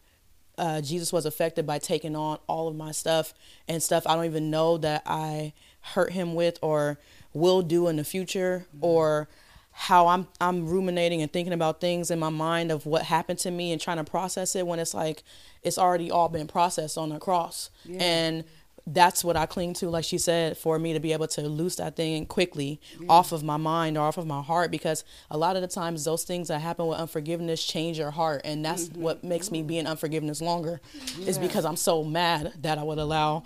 uh, 0.59 0.81
Jesus 0.81 1.12
was 1.12 1.27
affected 1.27 1.66
by 1.66 1.79
taking 1.79 2.16
on 2.16 2.38
all 2.47 2.69
of 2.69 2.77
my 2.77 2.92
stuff 2.92 3.35
and 3.69 3.83
stuff 3.83 4.07
I 4.07 4.14
don't 4.14 4.25
even 4.25 4.51
know 4.51 4.79
that 4.79 5.03
I 5.07 5.53
hurt 5.81 6.12
him 6.12 6.35
with 6.35 6.59
or 6.62 6.99
will 7.33 7.62
do 7.62 7.88
in 7.88 7.97
the 7.97 8.05
future 8.05 8.66
or 8.81 9.29
how 9.73 10.07
I'm 10.07 10.27
I'm 10.40 10.66
ruminating 10.66 11.21
and 11.21 11.31
thinking 11.31 11.53
about 11.53 11.81
things 11.83 12.11
in 12.11 12.19
my 12.19 12.31
mind 12.31 12.73
of 12.73 12.87
what 12.87 13.03
happened 13.03 13.38
to 13.40 13.51
me 13.51 13.73
and 13.73 13.81
trying 13.81 13.99
to 13.99 14.05
process 14.05 14.57
it 14.57 14.66
when 14.66 14.79
it's 14.79 14.95
like 14.95 15.23
it's 15.62 15.77
already 15.77 16.11
all 16.11 16.31
been 16.31 16.47
processed 16.47 16.97
on 16.97 17.11
the 17.11 17.19
cross. 17.19 17.71
And 18.01 18.45
that's 18.87 19.25
what 19.25 19.37
I 19.37 19.46
cling 19.46 19.75
to 19.75 19.88
like 19.88 20.05
she 20.05 20.18
said 20.18 20.57
for 20.57 20.79
me 20.79 20.92
to 20.92 21.01
be 21.01 21.12
able 21.12 21.27
to 21.29 21.42
loose 21.42 21.77
that 21.77 21.96
thing 21.96 22.25
quickly 22.27 22.81
off 23.09 23.33
of 23.33 23.42
my 23.42 23.57
mind 23.57 23.99
or 23.99 24.03
off 24.03 24.16
of 24.16 24.27
my 24.27 24.40
heart 24.40 24.70
because 24.70 25.05
a 25.31 25.37
lot 25.37 25.57
of 25.57 25.62
the 25.62 25.68
times 25.68 26.05
those 26.05 26.22
things 26.22 26.49
that 26.49 26.61
happen 26.61 26.87
with 26.87 26.99
unforgiveness 26.99 27.64
change 27.64 27.99
your 27.99 28.12
heart 28.12 28.42
and 28.44 28.64
that's 28.64 28.88
mm-hmm. 28.88 29.03
what 29.03 29.25
makes 29.25 29.51
me 29.51 29.62
be 29.62 29.79
in 29.79 29.87
unforgiveness 29.87 30.40
longer 30.40 30.81
is 31.20 31.37
because 31.37 31.64
I'm 31.64 31.77
so 31.77 32.05
mad 32.05 32.53
that 32.62 32.79
I 32.79 32.85
would 32.85 32.99
allow 32.99 33.42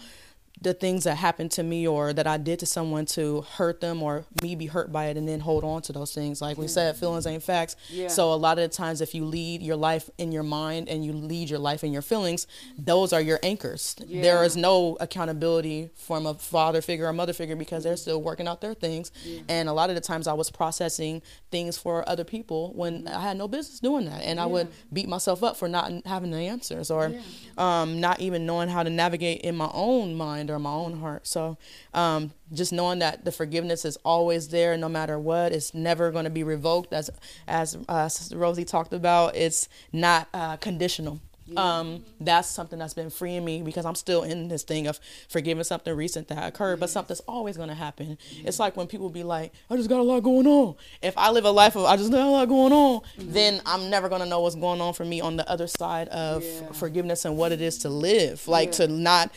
the 0.62 0.74
things 0.74 1.04
that 1.04 1.16
happened 1.16 1.50
to 1.52 1.62
me 1.62 1.88
or 1.88 2.12
that 2.12 2.26
I 2.26 2.36
did 2.36 2.58
to 2.58 2.66
someone 2.66 3.06
to 3.06 3.42
hurt 3.56 3.80
them 3.80 4.02
or 4.02 4.26
me 4.42 4.54
be 4.54 4.66
hurt 4.66 4.92
by 4.92 5.06
it 5.06 5.16
and 5.16 5.26
then 5.26 5.40
hold 5.40 5.64
on 5.64 5.80
to 5.82 5.92
those 5.92 6.12
things. 6.14 6.42
Like 6.42 6.58
we 6.58 6.68
said, 6.68 6.96
feelings 6.96 7.26
ain't 7.26 7.42
facts. 7.42 7.76
Yeah. 7.88 8.08
So 8.08 8.32
a 8.32 8.34
lot 8.34 8.58
of 8.58 8.70
the 8.70 8.76
times 8.76 9.00
if 9.00 9.14
you 9.14 9.24
lead 9.24 9.62
your 9.62 9.76
life 9.76 10.10
in 10.18 10.32
your 10.32 10.42
mind 10.42 10.88
and 10.90 11.02
you 11.02 11.12
lead 11.12 11.48
your 11.48 11.58
life 11.58 11.82
in 11.82 11.92
your 11.92 12.02
feelings, 12.02 12.46
those 12.76 13.12
are 13.14 13.22
your 13.22 13.38
anchors. 13.42 13.96
There 14.06 14.44
is 14.44 14.54
no 14.54 14.98
accountability 15.00 15.90
from 15.94 16.26
a 16.26 16.34
father 16.34 16.82
figure 16.82 17.06
or 17.06 17.12
mother 17.14 17.32
figure 17.32 17.56
because 17.56 17.84
they're 17.84 17.96
still 17.96 18.20
working 18.20 18.46
out 18.46 18.60
their 18.60 18.74
things. 18.74 19.12
And 19.48 19.66
a 19.68 19.72
lot 19.72 19.88
of 19.88 19.94
the 19.94 20.02
times 20.02 20.26
I 20.26 20.34
was 20.34 20.50
processing 20.50 21.22
things 21.50 21.78
for 21.78 22.06
other 22.06 22.24
people 22.24 22.72
when 22.74 23.08
I 23.08 23.20
had 23.22 23.38
no 23.38 23.48
business 23.48 23.80
doing 23.80 24.04
that. 24.06 24.22
And 24.22 24.38
I 24.38 24.44
would 24.46 24.68
beat 24.92 25.08
myself 25.08 25.42
up 25.42 25.56
for 25.56 25.68
not 25.68 25.90
having 26.04 26.32
the 26.32 26.38
answers 26.38 26.90
or 26.90 27.14
um, 27.56 27.98
not 28.00 28.20
even 28.20 28.44
knowing 28.44 28.68
how 28.68 28.82
to 28.82 28.90
navigate 28.90 29.40
in 29.40 29.56
my 29.56 29.70
own 29.72 30.14
mind 30.14 30.49
or 30.50 30.58
my 30.58 30.72
own 30.72 31.00
heart. 31.00 31.26
So 31.26 31.58
um, 31.94 32.32
just 32.52 32.72
knowing 32.72 32.98
that 33.00 33.24
the 33.24 33.32
forgiveness 33.32 33.84
is 33.84 33.96
always 34.04 34.48
there 34.48 34.76
no 34.76 34.88
matter 34.88 35.18
what, 35.18 35.52
it's 35.52 35.74
never 35.74 36.10
going 36.10 36.24
to 36.24 36.30
be 36.30 36.42
revoked. 36.42 36.92
As 36.92 37.10
as 37.46 37.76
uh, 37.88 38.08
Sister 38.08 38.36
Rosie 38.36 38.64
talked 38.64 38.92
about, 38.92 39.36
it's 39.36 39.68
not 39.92 40.28
uh, 40.34 40.56
conditional. 40.56 41.20
Um, 41.56 42.04
that's 42.20 42.48
something 42.48 42.78
that's 42.78 42.94
been 42.94 43.10
freeing 43.10 43.44
me 43.44 43.62
because 43.62 43.84
I'm 43.84 43.94
still 43.94 44.22
in 44.22 44.48
this 44.48 44.62
thing 44.62 44.86
of 44.86 45.00
forgiving 45.28 45.64
something 45.64 45.94
recent 45.94 46.28
that 46.28 46.46
occurred, 46.46 46.78
but 46.80 46.90
something's 46.90 47.20
always 47.20 47.56
gonna 47.56 47.74
happen. 47.74 48.18
It's 48.44 48.58
like 48.58 48.76
when 48.76 48.86
people 48.86 49.08
be 49.08 49.24
like, 49.24 49.52
"I 49.68 49.76
just 49.76 49.88
got 49.88 50.00
a 50.00 50.02
lot 50.04 50.20
going 50.20 50.46
on." 50.46 50.76
If 51.02 51.16
I 51.18 51.30
live 51.30 51.44
a 51.44 51.50
life 51.50 51.76
of 51.76 51.84
I 51.84 51.96
just 51.96 52.12
got 52.12 52.26
a 52.26 52.30
lot 52.30 52.48
going 52.48 52.72
on, 52.72 53.02
then 53.18 53.60
I'm 53.66 53.90
never 53.90 54.08
gonna 54.08 54.26
know 54.26 54.40
what's 54.40 54.54
going 54.54 54.80
on 54.80 54.94
for 54.94 55.04
me 55.04 55.20
on 55.20 55.36
the 55.36 55.50
other 55.50 55.66
side 55.66 56.08
of 56.08 56.44
forgiveness 56.76 57.24
and 57.24 57.36
what 57.36 57.52
it 57.52 57.60
is 57.60 57.78
to 57.78 57.88
live, 57.88 58.46
like 58.46 58.72
to 58.72 58.86
not 58.86 59.32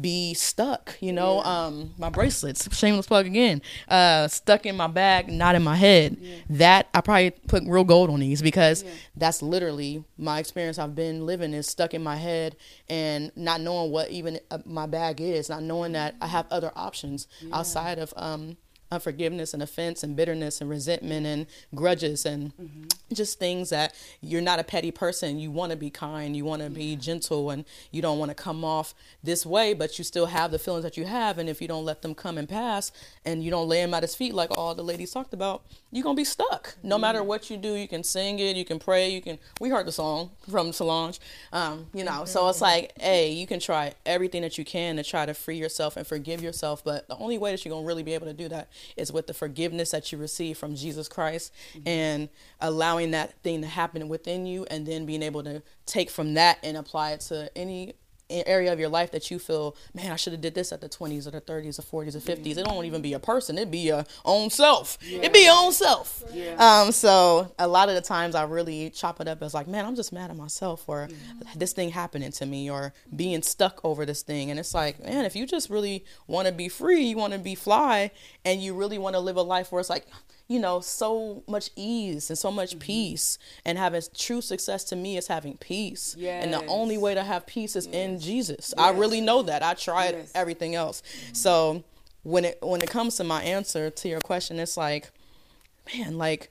be 0.00 0.32
stuck 0.34 0.96
you 1.00 1.12
know 1.12 1.42
um 1.42 1.92
my 1.98 2.08
bracelets 2.08 2.68
shameless 2.76 3.06
plug 3.06 3.26
again 3.26 3.60
uh 3.88 4.28
stuck 4.28 4.64
in 4.64 4.76
my 4.76 4.86
bag 4.86 5.28
not 5.28 5.54
in 5.54 5.62
my 5.62 5.74
head. 5.76 6.16
That 6.50 6.88
i 6.94 7.00
probably 7.00 7.30
put 7.30 7.64
real 7.66 7.84
gold 7.84 8.10
on 8.10 8.20
these 8.20 8.40
because 8.40 8.84
that's 9.16 9.42
literally 9.42 10.04
my 10.16 10.38
experience 10.38 10.78
i've 10.78 10.94
been 10.94 11.26
living 11.26 11.52
is 11.52 11.66
stuck 11.66 11.94
in 11.94 12.02
my 12.02 12.16
head 12.16 12.56
and 12.88 13.32
not 13.34 13.60
knowing 13.60 13.90
what 13.90 14.10
even 14.10 14.38
uh, 14.50 14.58
my 14.64 14.86
bag 14.86 15.20
is 15.20 15.48
not 15.48 15.62
knowing 15.62 15.92
that 15.92 16.14
i 16.20 16.26
have 16.26 16.46
other 16.50 16.70
options 16.76 17.26
outside 17.52 17.98
of 17.98 18.14
um 18.16 18.56
unforgiveness 18.90 19.52
and 19.52 19.62
offense 19.62 20.02
and 20.02 20.16
bitterness 20.16 20.60
and 20.60 20.70
resentment 20.70 21.26
and 21.26 21.46
grudges 21.74 22.24
and 22.24 22.52
just 23.12 23.38
things 23.38 23.70
that 23.70 23.94
you're 24.20 24.40
not 24.40 24.58
a 24.58 24.64
petty 24.64 24.90
person. 24.90 25.38
You 25.38 25.50
want 25.50 25.70
to 25.70 25.76
be 25.76 25.90
kind, 25.90 26.36
you 26.36 26.44
want 26.44 26.62
to 26.62 26.70
be 26.70 26.96
gentle, 26.96 27.50
and 27.50 27.64
you 27.90 28.00
don't 28.00 28.18
want 28.18 28.30
to 28.30 28.34
come 28.34 28.64
off 28.64 28.94
this 29.22 29.44
way, 29.44 29.74
but 29.74 29.98
you 29.98 30.04
still 30.04 30.26
have 30.26 30.50
the 30.50 30.58
feelings 30.58 30.84
that 30.84 30.96
you 30.96 31.04
have. 31.04 31.38
And 31.38 31.48
if 31.48 31.60
you 31.60 31.68
don't 31.68 31.84
let 31.84 32.02
them 32.02 32.14
come 32.14 32.38
and 32.38 32.48
pass 32.48 32.92
and 33.24 33.42
you 33.42 33.50
don't 33.50 33.68
lay 33.68 33.82
them 33.82 33.94
at 33.94 34.02
his 34.02 34.14
feet, 34.14 34.34
like 34.34 34.56
all 34.56 34.74
the 34.74 34.82
ladies 34.82 35.10
talked 35.10 35.34
about, 35.34 35.62
you're 35.90 36.02
going 36.02 36.16
to 36.16 36.20
be 36.20 36.24
stuck. 36.24 36.76
No 36.82 36.98
matter 36.98 37.22
what 37.22 37.50
you 37.50 37.56
do, 37.56 37.74
you 37.74 37.88
can 37.88 38.04
sing 38.04 38.38
it, 38.38 38.56
you 38.56 38.64
can 38.64 38.78
pray, 38.78 39.08
you 39.08 39.20
can. 39.20 39.38
We 39.60 39.70
heard 39.70 39.86
the 39.86 39.92
song 39.92 40.30
from 40.50 40.72
Solange, 40.72 41.18
um, 41.52 41.86
you 41.94 42.04
know, 42.04 42.24
so 42.24 42.48
it's 42.48 42.60
like, 42.60 42.92
hey, 43.00 43.30
you 43.32 43.46
can 43.46 43.60
try 43.60 43.94
everything 44.04 44.42
that 44.42 44.58
you 44.58 44.64
can 44.64 44.96
to 44.96 45.02
try 45.02 45.26
to 45.26 45.34
free 45.34 45.56
yourself 45.56 45.96
and 45.96 46.06
forgive 46.06 46.42
yourself. 46.42 46.84
But 46.84 47.08
the 47.08 47.16
only 47.16 47.38
way 47.38 47.52
that 47.52 47.64
you're 47.64 47.70
going 47.70 47.84
to 47.84 47.86
really 47.86 48.02
be 48.02 48.14
able 48.14 48.26
to 48.26 48.32
do 48.32 48.48
that 48.48 48.68
is 48.96 49.12
with 49.12 49.26
the 49.26 49.34
forgiveness 49.34 49.90
that 49.90 50.12
you 50.12 50.18
receive 50.18 50.58
from 50.58 50.74
Jesus 50.74 51.08
Christ 51.08 51.52
and 51.86 52.28
allowing 52.60 53.12
that 53.12 53.40
thing 53.42 53.62
to 53.62 53.66
happen 53.66 54.08
within 54.08 54.46
you 54.46 54.66
and 54.70 54.86
then 54.86 55.06
being 55.06 55.22
able 55.22 55.42
to 55.44 55.62
take 55.86 56.10
from 56.10 56.34
that 56.34 56.58
and 56.62 56.76
apply 56.76 57.12
it 57.12 57.20
to 57.20 57.50
any 57.56 57.94
area 58.30 58.72
of 58.72 58.78
your 58.78 58.88
life 58.88 59.10
that 59.12 59.30
you 59.30 59.38
feel, 59.38 59.74
man, 59.94 60.12
I 60.12 60.16
should 60.16 60.32
have 60.32 60.42
did 60.42 60.54
this 60.54 60.72
at 60.72 60.80
the 60.80 60.88
20s 60.88 61.26
or 61.26 61.30
the 61.30 61.40
30s 61.40 61.78
or 61.78 62.04
40s 62.04 62.14
or 62.14 62.20
50s. 62.20 62.58
It 62.58 62.64
don't 62.64 62.84
even 62.84 63.00
be 63.02 63.12
a 63.14 63.18
person. 63.18 63.56
It'd 63.56 63.70
be 63.70 63.78
your 63.78 64.04
own 64.24 64.50
self. 64.50 64.98
It'd 65.10 65.32
be 65.32 65.44
your 65.44 65.54
own 65.56 65.72
self. 65.72 66.22
Um, 66.58 66.92
so 66.92 67.52
a 67.58 67.66
lot 67.66 67.88
of 67.88 67.94
the 67.94 68.00
times 68.00 68.34
I 68.34 68.44
really 68.44 68.90
chop 68.90 69.20
it 69.20 69.28
up 69.28 69.42
as 69.42 69.54
like, 69.54 69.66
man, 69.66 69.84
I'm 69.84 69.96
just 69.96 70.12
mad 70.12 70.30
at 70.30 70.36
myself 70.36 70.84
for 70.84 71.08
this 71.56 71.72
thing 71.72 71.90
happening 71.90 72.32
to 72.32 72.46
me 72.46 72.70
or 72.70 72.92
being 73.14 73.42
stuck 73.42 73.80
over 73.84 74.04
this 74.04 74.22
thing. 74.22 74.50
And 74.50 74.58
it's 74.60 74.74
like, 74.74 75.02
man, 75.02 75.24
if 75.24 75.34
you 75.34 75.46
just 75.46 75.70
really 75.70 76.04
want 76.26 76.46
to 76.46 76.52
be 76.52 76.68
free, 76.68 77.02
you 77.02 77.16
want 77.16 77.32
to 77.32 77.38
be 77.38 77.54
fly, 77.54 78.10
and 78.44 78.62
you 78.62 78.74
really 78.74 78.98
want 78.98 79.14
to 79.14 79.20
live 79.20 79.36
a 79.36 79.42
life 79.42 79.72
where 79.72 79.80
it's 79.80 79.90
like, 79.90 80.06
you 80.48 80.58
know, 80.58 80.80
so 80.80 81.42
much 81.46 81.70
ease 81.76 82.30
and 82.30 82.38
so 82.38 82.50
much 82.50 82.70
mm-hmm. 82.70 82.78
peace. 82.80 83.38
And 83.64 83.76
having 83.76 84.02
true 84.16 84.40
success 84.40 84.82
to 84.84 84.96
me 84.96 85.18
is 85.18 85.26
having 85.26 85.58
peace. 85.58 86.16
And 86.42 86.52
the 86.52 86.66
only 86.66 86.96
way 86.96 87.14
to 87.14 87.22
have 87.22 87.46
peace 87.46 87.76
is 87.76 87.86
in 87.86 88.18
Jesus. 88.18 88.72
I 88.78 88.90
really 88.90 89.20
know 89.20 89.42
that. 89.42 89.62
I 89.62 89.74
tried 89.74 90.14
Yes. 90.14 90.32
everything 90.34 90.74
else. 90.74 91.02
Mm-hmm. 91.02 91.34
So 91.34 91.84
when 92.22 92.46
it 92.46 92.58
when 92.62 92.80
it 92.80 92.88
comes 92.90 93.16
to 93.16 93.24
my 93.24 93.42
answer 93.42 93.90
to 93.90 94.08
your 94.08 94.20
question, 94.20 94.58
it's 94.58 94.76
like, 94.76 95.10
man, 95.94 96.16
like 96.16 96.50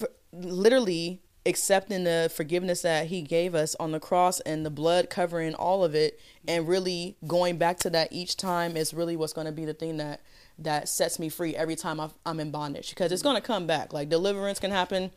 f- 0.00 0.08
literally 0.32 1.20
accepting 1.44 2.04
the 2.04 2.30
forgiveness 2.34 2.82
that 2.82 3.08
he 3.08 3.20
gave 3.20 3.54
us 3.54 3.74
on 3.80 3.90
the 3.92 4.00
cross 4.00 4.40
and 4.40 4.64
the 4.64 4.70
blood 4.70 5.10
covering 5.10 5.54
all 5.54 5.82
of 5.82 5.94
it 5.94 6.20
and 6.46 6.68
really 6.68 7.16
going 7.26 7.58
back 7.58 7.78
to 7.78 7.90
that 7.90 8.08
each 8.12 8.36
time 8.36 8.76
is 8.76 8.94
really 8.94 9.16
what's 9.16 9.32
going 9.32 9.46
to 9.46 9.52
be 9.52 9.64
the 9.64 9.74
thing 9.74 9.96
that 9.96 10.20
that 10.58 10.88
sets 10.88 11.18
me 11.18 11.28
free 11.28 11.56
every 11.56 11.76
time 11.76 12.00
I've, 12.00 12.14
i'm 12.24 12.40
in 12.40 12.50
bondage 12.50 12.90
because 12.90 13.12
it's 13.12 13.22
going 13.22 13.36
to 13.36 13.42
come 13.42 13.66
back. 13.66 13.92
Like 13.92 14.08
deliverance 14.08 14.58
can 14.58 14.70
happen. 14.70 15.10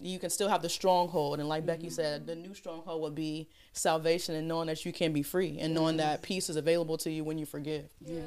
You 0.00 0.18
can 0.18 0.30
still 0.30 0.48
have 0.48 0.62
the 0.62 0.68
stronghold. 0.68 1.40
And 1.40 1.48
like 1.48 1.66
becky 1.66 1.86
mm-hmm. 1.86 1.94
said 1.94 2.26
the 2.26 2.36
new 2.36 2.54
stronghold 2.54 3.02
would 3.02 3.14
be 3.14 3.48
salvation 3.72 4.34
and 4.34 4.48
knowing 4.48 4.66
that 4.66 4.84
you 4.84 4.92
can 4.92 5.12
be 5.12 5.22
free 5.22 5.58
and 5.60 5.74
knowing 5.74 5.96
mm-hmm. 5.96 6.08
that 6.08 6.22
peace 6.22 6.50
is 6.50 6.56
available 6.56 6.98
to 6.98 7.10
you 7.10 7.24
when 7.24 7.38
you 7.38 7.46
forgive. 7.46 7.90
Yes. 8.00 8.22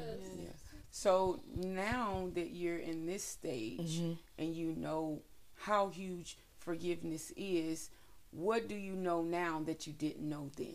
So 0.90 1.40
now 1.56 2.30
that 2.34 2.50
you're 2.50 2.78
in 2.78 3.04
this 3.04 3.24
stage 3.24 3.98
mm-hmm. 3.98 4.12
and 4.38 4.54
you 4.54 4.74
know 4.76 5.22
how 5.56 5.88
huge 5.88 6.38
forgiveness 6.60 7.32
is, 7.36 7.90
what 8.30 8.68
do 8.68 8.76
you 8.76 8.92
know 8.94 9.22
now 9.22 9.62
that 9.66 9.86
you 9.86 9.92
didn't 9.92 10.28
know 10.28 10.50
then? 10.56 10.74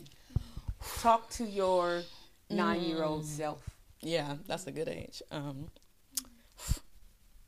Talk 1.00 1.30
to 1.32 1.46
your 1.46 2.04
nine 2.50 2.82
year 2.82 3.04
old 3.04 3.24
mm. 3.24 3.28
self. 3.28 3.79
Yeah, 4.02 4.36
that's 4.48 4.66
a 4.68 4.72
good 4.72 4.88
age. 4.88 5.22
Um, 5.32 5.70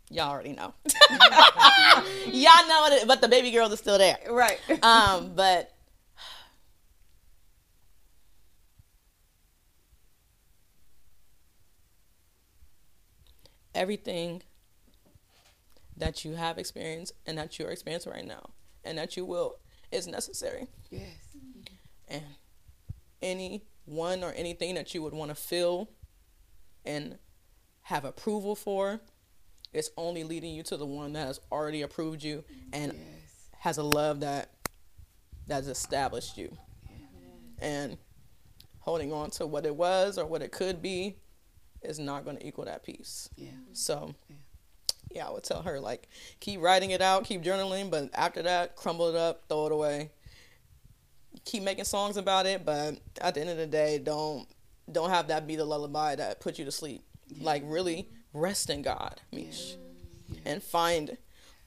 y'all 0.10 0.30
already 0.30 0.54
know. 0.54 0.74
y'all 2.26 2.68
know 2.68 2.88
it, 2.92 3.08
but 3.08 3.22
the 3.22 3.28
baby 3.30 3.52
girl 3.52 3.72
is 3.72 3.80
still 3.80 3.98
there. 3.98 4.18
Right. 4.30 4.60
Um, 4.84 5.34
but 5.36 5.74
everything 13.74 14.44
that 15.96 16.26
you 16.26 16.34
have 16.34 16.58
experienced 16.58 17.14
and 17.26 17.38
that 17.38 17.58
you're 17.58 17.70
experiencing 17.72 18.12
right 18.12 18.26
now 18.26 18.50
and 18.84 18.98
that 18.98 19.16
you 19.16 19.26
will 19.26 19.58
is 19.92 20.08
necessary. 20.08 20.68
Yes. 20.90 21.08
And 22.08 22.24
any 23.22 23.64
one 23.86 24.24
or 24.24 24.32
anything 24.34 24.76
that 24.76 24.94
you 24.94 25.02
would 25.04 25.14
want 25.14 25.30
to 25.30 25.36
feel 25.36 25.90
and 26.86 27.18
have 27.84 28.06
approval 28.06 28.56
for, 28.56 29.02
it's 29.74 29.90
only 29.98 30.24
leading 30.24 30.54
you 30.54 30.64
to 30.64 30.78
the 30.78 30.86
one 30.86 31.14
that 31.14 31.28
has 31.28 31.40
already 31.52 31.82
approved 31.82 32.24
you 32.24 32.44
and 32.74 32.94
Yes. 32.94 33.50
has 33.60 33.78
a 33.78 33.84
love 33.84 34.20
that 34.22 34.52
that's 35.48 35.68
established 35.68 36.38
you. 36.38 36.56
And 37.60 37.98
holding 38.80 39.14
on 39.14 39.30
to 39.32 39.46
what 39.46 39.66
it 39.66 39.76
was 39.76 40.18
or 40.18 40.26
what 40.26 40.42
it 40.42 40.52
could 40.52 40.82
be 40.82 41.16
is 41.84 42.00
not 42.00 42.26
going 42.26 42.38
to 42.38 42.48
equal 42.48 42.66
that 42.66 42.84
peace. 42.84 43.30
Yeah. 43.36 43.52
So, 43.74 44.16
yeah, 45.12 45.28
I 45.28 45.32
would 45.32 45.44
tell 45.44 45.62
her 45.62 45.80
like 45.80 46.08
keep 46.40 46.60
writing 46.62 46.92
it 46.92 47.02
out, 47.02 47.24
keep 47.26 47.44
journaling, 47.44 47.92
but 47.92 48.10
after 48.14 48.42
that, 48.44 48.76
crumble 48.76 49.10
it 49.10 49.16
up, 49.16 49.44
throw 49.48 49.68
it 49.68 49.72
away. 49.72 50.12
Keep 51.46 51.64
making 51.64 51.86
songs 51.86 52.18
about 52.18 52.46
it, 52.46 52.66
but 52.66 53.00
at 53.20 53.36
the 53.36 53.42
end 53.42 53.50
of 53.50 53.58
the 53.58 53.66
day, 53.68 53.98
don't 54.00 54.48
don't 54.92 55.10
have 55.10 55.28
that 55.28 55.48
be 55.48 55.56
the 55.56 55.66
lullaby 55.66 56.16
that 56.16 56.40
puts 56.40 56.60
you 56.60 56.66
to 56.66 56.72
sleep. 56.72 57.02
Like 57.40 57.64
really 57.66 58.10
rest 58.34 58.70
in 58.70 58.82
God, 58.82 59.22
Mish, 59.32 59.76
and 60.46 60.62
find 60.62 61.18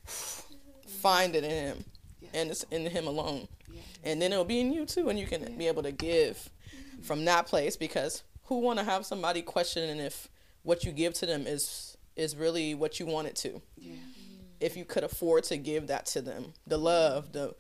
find 0.05 1.35
it 1.35 1.45
in 1.45 1.51
Him, 1.51 1.85
and 2.33 2.51
it's 2.51 2.65
in 2.65 2.87
Him 2.87 3.07
alone, 3.07 3.49
and 4.03 4.21
then 4.21 4.33
it'll 4.33 4.45
be 4.45 4.61
in 4.61 4.73
you 4.73 4.85
too, 4.85 5.09
and 5.09 5.19
you 5.19 5.27
can 5.27 5.57
be 5.57 5.67
able 5.67 5.83
to 5.83 5.93
give 5.93 6.51
from 7.03 7.25
that 7.25 7.47
place 7.47 7.77
because 7.77 8.23
who 8.45 8.61
want 8.61 8.79
to 8.79 8.85
have 8.85 9.07
somebody 9.07 9.43
questioning 9.43 9.99
if 9.99 10.29
what 10.63 10.85
you 10.85 10.93
give 10.93 11.15
to 11.15 11.27
them 11.27 11.47
is 11.47 11.97
is 12.17 12.37
really 12.37 12.75
what 12.75 13.01
you 13.01 13.07
want 13.07 13.27
it 13.27 13.37
to? 13.37 13.61
If 14.61 14.77
you 14.77 14.85
could 14.85 15.05
afford 15.05 15.45
to 15.45 15.57
give 15.57 15.89
that 15.89 16.07
to 16.07 16.23
them. 16.23 16.53
The 16.67 16.79
love 16.79 17.33
the 17.33 17.55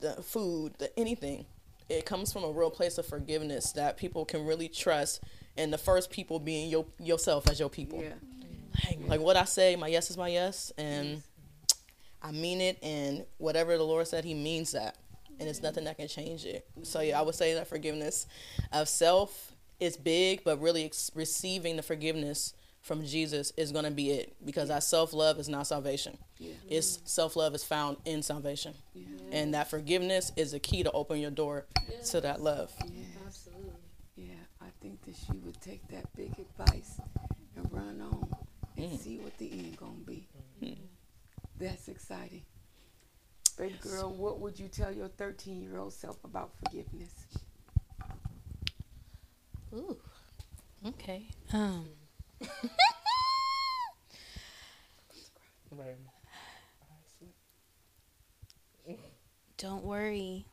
the 0.00 0.22
food 0.22 0.74
the 0.78 0.96
anything 0.98 1.46
it 1.88 2.04
comes 2.04 2.32
from 2.32 2.44
a 2.44 2.50
real 2.50 2.70
place 2.70 2.98
of 2.98 3.06
forgiveness 3.06 3.72
that 3.72 3.96
people 3.96 4.24
can 4.24 4.44
really 4.44 4.68
trust 4.68 5.22
and 5.56 5.72
the 5.72 5.78
first 5.78 6.10
people 6.10 6.38
being 6.38 6.70
your 6.70 6.86
yourself 6.98 7.48
as 7.48 7.58
your 7.58 7.70
people. 7.70 8.02
Yeah. 8.02 8.12
like, 8.86 9.08
like 9.08 9.20
what 9.20 9.36
i 9.36 9.44
say 9.44 9.74
my 9.76 9.88
yes 9.88 10.10
is 10.10 10.16
my 10.16 10.28
yes 10.28 10.72
and 10.78 11.22
i 12.22 12.30
mean 12.30 12.60
it 12.60 12.78
and 12.82 13.24
whatever 13.38 13.76
the 13.76 13.84
lord 13.84 14.06
said 14.06 14.24
he 14.24 14.34
means 14.34 14.72
that. 14.72 14.96
And 15.40 15.48
it's 15.48 15.62
nothing 15.62 15.84
that 15.84 15.96
can 15.96 16.08
change 16.08 16.44
it. 16.44 16.66
So 16.82 17.00
yeah 17.00 17.18
i 17.18 17.22
would 17.22 17.34
say 17.34 17.54
that 17.54 17.68
forgiveness 17.68 18.26
of 18.72 18.88
self 18.88 19.52
is 19.80 19.96
big 19.96 20.44
but 20.44 20.60
really 20.60 20.84
ex- 20.84 21.10
receiving 21.14 21.76
the 21.76 21.82
forgiveness 21.82 22.54
from 22.88 23.04
jesus 23.04 23.52
is 23.56 23.70
going 23.70 23.84
to 23.84 23.90
be 23.90 24.10
it 24.10 24.34
because 24.44 24.68
that 24.68 24.82
self-love 24.82 25.38
is 25.38 25.48
not 25.48 25.66
salvation 25.66 26.16
Yeah. 26.38 26.54
it's 26.68 27.00
self-love 27.04 27.54
is 27.54 27.62
found 27.62 27.98
in 28.04 28.22
salvation 28.22 28.74
and 29.30 29.54
that 29.54 29.68
forgiveness 29.70 30.32
is 30.36 30.52
the 30.52 30.58
key 30.58 30.82
to 30.82 30.90
open 30.92 31.20
your 31.20 31.30
door 31.30 31.66
to 32.10 32.20
that 32.22 32.40
love 32.40 32.72
Yeah, 34.16 34.34
I 34.60 34.66
think 34.80 35.02
that 35.02 35.14
she 35.14 35.38
would 35.44 35.60
take 35.60 35.86
that 35.88 36.06
big 36.16 36.32
advice 36.38 36.98
and 37.56 37.70
run 37.72 38.00
on 38.00 38.28
and 38.76 38.98
see 38.98 39.18
what 39.18 39.36
the 39.38 39.48
end 39.52 39.76
gonna 39.76 39.92
be. 40.04 40.26
That's 41.58 41.86
exciting. 41.88 42.42
Baby 43.56 43.74
girl, 43.82 44.10
what 44.12 44.40
would 44.40 44.58
you 44.58 44.68
tell 44.68 44.92
your 44.92 45.08
13 45.08 45.60
year 45.62 45.78
old 45.78 45.92
self 45.92 46.16
about 46.24 46.50
forgiveness? 46.64 47.12
Ooh. 49.74 49.96
Okay. 50.86 51.28
Um. 51.52 51.88
Don't 59.56 59.84
worry. 59.84 60.46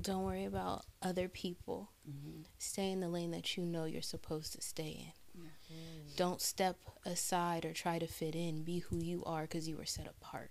Don't 0.00 0.24
worry 0.24 0.44
about 0.44 0.84
other 1.02 1.28
people. 1.28 1.92
Mm-hmm. 2.08 2.42
Stay 2.58 2.90
in 2.90 3.00
the 3.00 3.08
lane 3.08 3.30
that 3.30 3.56
you 3.56 3.64
know 3.64 3.84
you're 3.84 4.02
supposed 4.02 4.52
to 4.54 4.60
stay 4.60 5.06
in. 5.06 5.12
Don't 6.16 6.40
step 6.40 6.76
aside 7.04 7.64
or 7.64 7.72
try 7.72 7.98
to 7.98 8.06
fit 8.06 8.34
in. 8.34 8.62
Be 8.62 8.78
who 8.80 8.98
you 8.98 9.24
are 9.24 9.42
because 9.42 9.68
you 9.68 9.76
were 9.76 9.84
set 9.84 10.06
apart. 10.06 10.50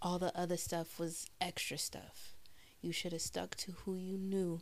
All 0.00 0.18
the 0.18 0.36
other 0.38 0.56
stuff 0.56 0.98
was 0.98 1.26
extra 1.40 1.78
stuff. 1.78 2.34
You 2.80 2.92
should 2.92 3.12
have 3.12 3.22
stuck 3.22 3.56
to 3.56 3.72
who 3.72 3.96
you 3.96 4.16
knew 4.18 4.60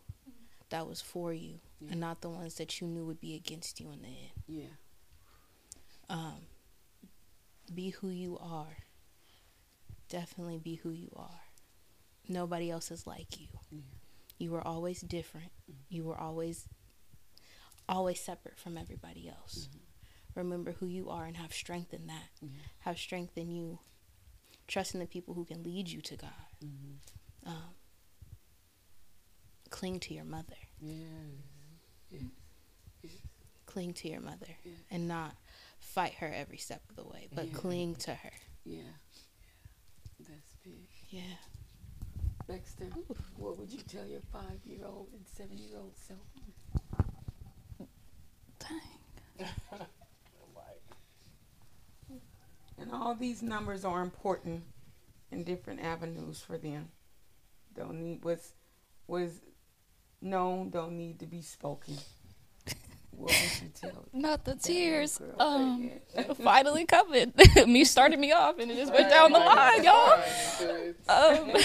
that 0.70 0.88
was 0.88 1.00
for 1.00 1.33
you 1.33 1.61
and 1.90 2.00
not 2.00 2.20
the 2.20 2.29
ones 2.31 2.55
that 2.57 2.81
you 2.81 2.87
knew 2.87 3.05
would 3.07 3.20
be 3.20 3.35
against 3.35 3.81
you 3.81 3.90
in 3.90 4.02
the 4.02 4.09
end. 4.09 4.33
Yeah. 4.48 4.74
Um, 6.09 6.46
be 7.74 7.90
who 7.90 8.09
you 8.09 8.38
are. 8.40 8.76
Definitely 10.09 10.59
be 10.59 10.76
who 10.76 10.90
you 10.90 11.11
are. 11.16 11.40
Nobody 12.29 12.70
else 12.70 12.90
is 12.90 13.07
like 13.07 13.40
you. 13.40 13.48
You 14.38 14.50
were 14.50 14.66
always 14.66 15.00
different. 15.00 15.50
You 15.88 16.05
were 16.05 16.18
always 16.18 16.66
always 17.88 18.20
separate 18.20 18.59
from 18.59 18.76
everybody 18.76 19.29
else. 19.29 19.68
Remember 20.35 20.72
who 20.72 20.87
you 20.87 21.09
are 21.09 21.24
and 21.24 21.37
have 21.37 21.52
strength 21.52 21.94
in 21.94 22.07
that. 22.09 22.29
Have 22.81 22.98
strength 22.98 23.38
in 23.38 23.50
you. 23.50 23.79
Trust 24.66 24.94
in 24.94 25.00
the 25.00 25.07
people 25.07 25.35
who 25.35 25.44
can 25.44 25.62
lead 25.62 25.88
you 25.88 26.00
to 26.02 26.16
God. 26.16 26.31
Um, 27.46 27.75
cling 29.76 30.00
to 30.00 30.14
your 30.14 30.24
mother. 30.24 30.56
Yeah. 30.80 30.96
Cling 33.66 33.92
to 33.92 34.08
your 34.08 34.22
mother 34.22 34.56
and 34.90 35.06
not 35.06 35.36
fight 35.78 36.14
her 36.14 36.32
every 36.34 36.56
step 36.56 36.80
of 36.88 36.96
the 36.96 37.04
way, 37.04 37.28
but 37.34 37.52
cling 37.52 37.94
to 37.96 38.14
her. 38.14 38.32
Yeah. 38.64 38.80
That's 40.18 40.54
big. 40.64 40.88
Yeah. 41.10 41.20
Dexter, 42.48 42.86
what 43.36 43.58
would 43.58 43.70
you 43.70 43.80
tell 43.80 44.06
your 44.06 44.22
five 44.32 44.60
year 44.64 44.80
old 44.86 45.08
and 45.12 45.26
seven 45.36 45.58
year 45.58 45.76
old 45.76 45.94
self? 45.96 46.20
Dang. 48.58 49.48
And 52.78 52.92
all 52.92 53.14
these 53.14 53.42
numbers 53.42 53.86
are 53.86 54.02
important 54.02 54.62
in 55.32 55.44
different 55.44 55.80
avenues 55.80 56.42
for 56.42 56.58
them. 56.58 56.90
Don't 57.74 58.02
need 58.02 58.22
what's 58.22 58.52
was 59.06 59.40
known, 60.26 60.70
don't 60.70 60.96
need 60.96 61.18
to 61.20 61.26
be 61.26 61.42
spoken. 61.42 61.96
What 63.16 63.30
would 63.30 63.62
you 63.62 63.70
tell? 63.74 64.04
Not 64.12 64.44
the 64.44 64.56
tears. 64.56 65.20
Um, 65.38 65.90
finally 66.42 66.84
coming. 66.84 67.32
me 67.66 67.84
started 67.84 68.18
me 68.18 68.32
off, 68.32 68.58
and 68.58 68.70
it 68.70 68.76
just 68.76 68.92
went 68.92 69.08
down 69.08 69.32
the 69.32 69.38
line, 69.38 69.84
y'all. 69.84 70.12
Um, 71.08 71.46
give 71.46 71.56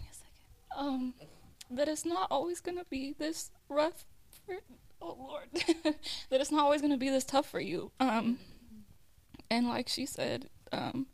me 0.00 0.08
a 0.08 0.14
second. 0.14 0.34
Um, 0.76 1.14
that 1.70 1.88
it's 1.88 2.04
not 2.04 2.28
always 2.30 2.60
gonna 2.60 2.84
be 2.88 3.12
this 3.18 3.50
rough. 3.68 4.04
For, 4.46 4.56
oh 5.02 5.16
Lord, 5.18 5.48
that 6.30 6.40
it's 6.40 6.52
not 6.52 6.62
always 6.62 6.80
gonna 6.80 6.96
be 6.96 7.10
this 7.10 7.24
tough 7.24 7.48
for 7.48 7.60
you. 7.60 7.90
Um, 7.98 8.38
and 9.50 9.68
like 9.68 9.88
she 9.88 10.06
said, 10.06 10.48
um, 10.72 11.06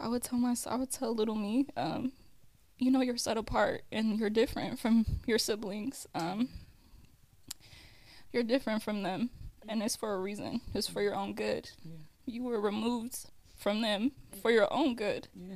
I 0.00 0.08
would 0.08 0.22
tell 0.22 0.38
my, 0.38 0.54
I 0.66 0.76
would 0.76 0.90
tell 0.90 1.14
little 1.14 1.34
me, 1.34 1.66
um, 1.76 2.12
you 2.78 2.90
know, 2.90 3.00
you're 3.00 3.16
set 3.16 3.36
apart 3.36 3.82
and 3.90 4.18
you're 4.18 4.30
different 4.30 4.78
from 4.78 5.04
your 5.26 5.38
siblings. 5.38 6.06
Um, 6.14 6.48
you're 8.32 8.44
different 8.44 8.82
from 8.82 9.02
them, 9.02 9.30
and 9.68 9.82
it's 9.82 9.96
for 9.96 10.14
a 10.14 10.20
reason. 10.20 10.60
It's 10.74 10.86
for 10.86 11.02
your 11.02 11.14
own 11.14 11.34
good. 11.34 11.70
You 12.26 12.44
were 12.44 12.60
removed 12.60 13.26
from 13.56 13.80
them 13.80 14.12
for 14.42 14.50
your 14.50 14.72
own 14.72 14.94
good. 14.94 15.28
Yeah. 15.34 15.54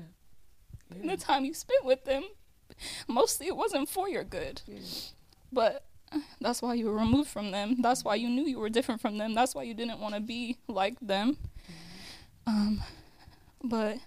And 0.90 1.08
the 1.08 1.16
time 1.16 1.44
you 1.44 1.54
spent 1.54 1.84
with 1.84 2.04
them, 2.04 2.24
mostly 3.06 3.46
it 3.46 3.56
wasn't 3.56 3.88
for 3.88 4.08
your 4.08 4.24
good. 4.24 4.62
But 5.52 5.84
that's 6.40 6.60
why 6.62 6.74
you 6.74 6.86
were 6.86 6.96
removed 6.96 7.30
from 7.30 7.50
them. 7.50 7.76
That's 7.80 8.04
why 8.04 8.16
you 8.16 8.28
knew 8.28 8.44
you 8.44 8.58
were 8.58 8.70
different 8.70 9.00
from 9.00 9.18
them. 9.18 9.34
That's 9.34 9.54
why 9.54 9.62
you 9.62 9.74
didn't 9.74 10.00
want 10.00 10.14
to 10.14 10.20
be 10.20 10.56
like 10.66 10.98
them. 11.00 11.36
Um, 12.46 12.82
but 13.62 13.98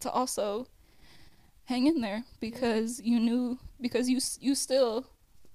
to 0.00 0.10
also 0.10 0.66
hang 1.64 1.86
in 1.86 2.00
there 2.00 2.24
because 2.40 3.00
you 3.02 3.20
knew 3.20 3.58
because 3.80 4.08
you 4.08 4.18
you 4.40 4.54
still 4.54 5.06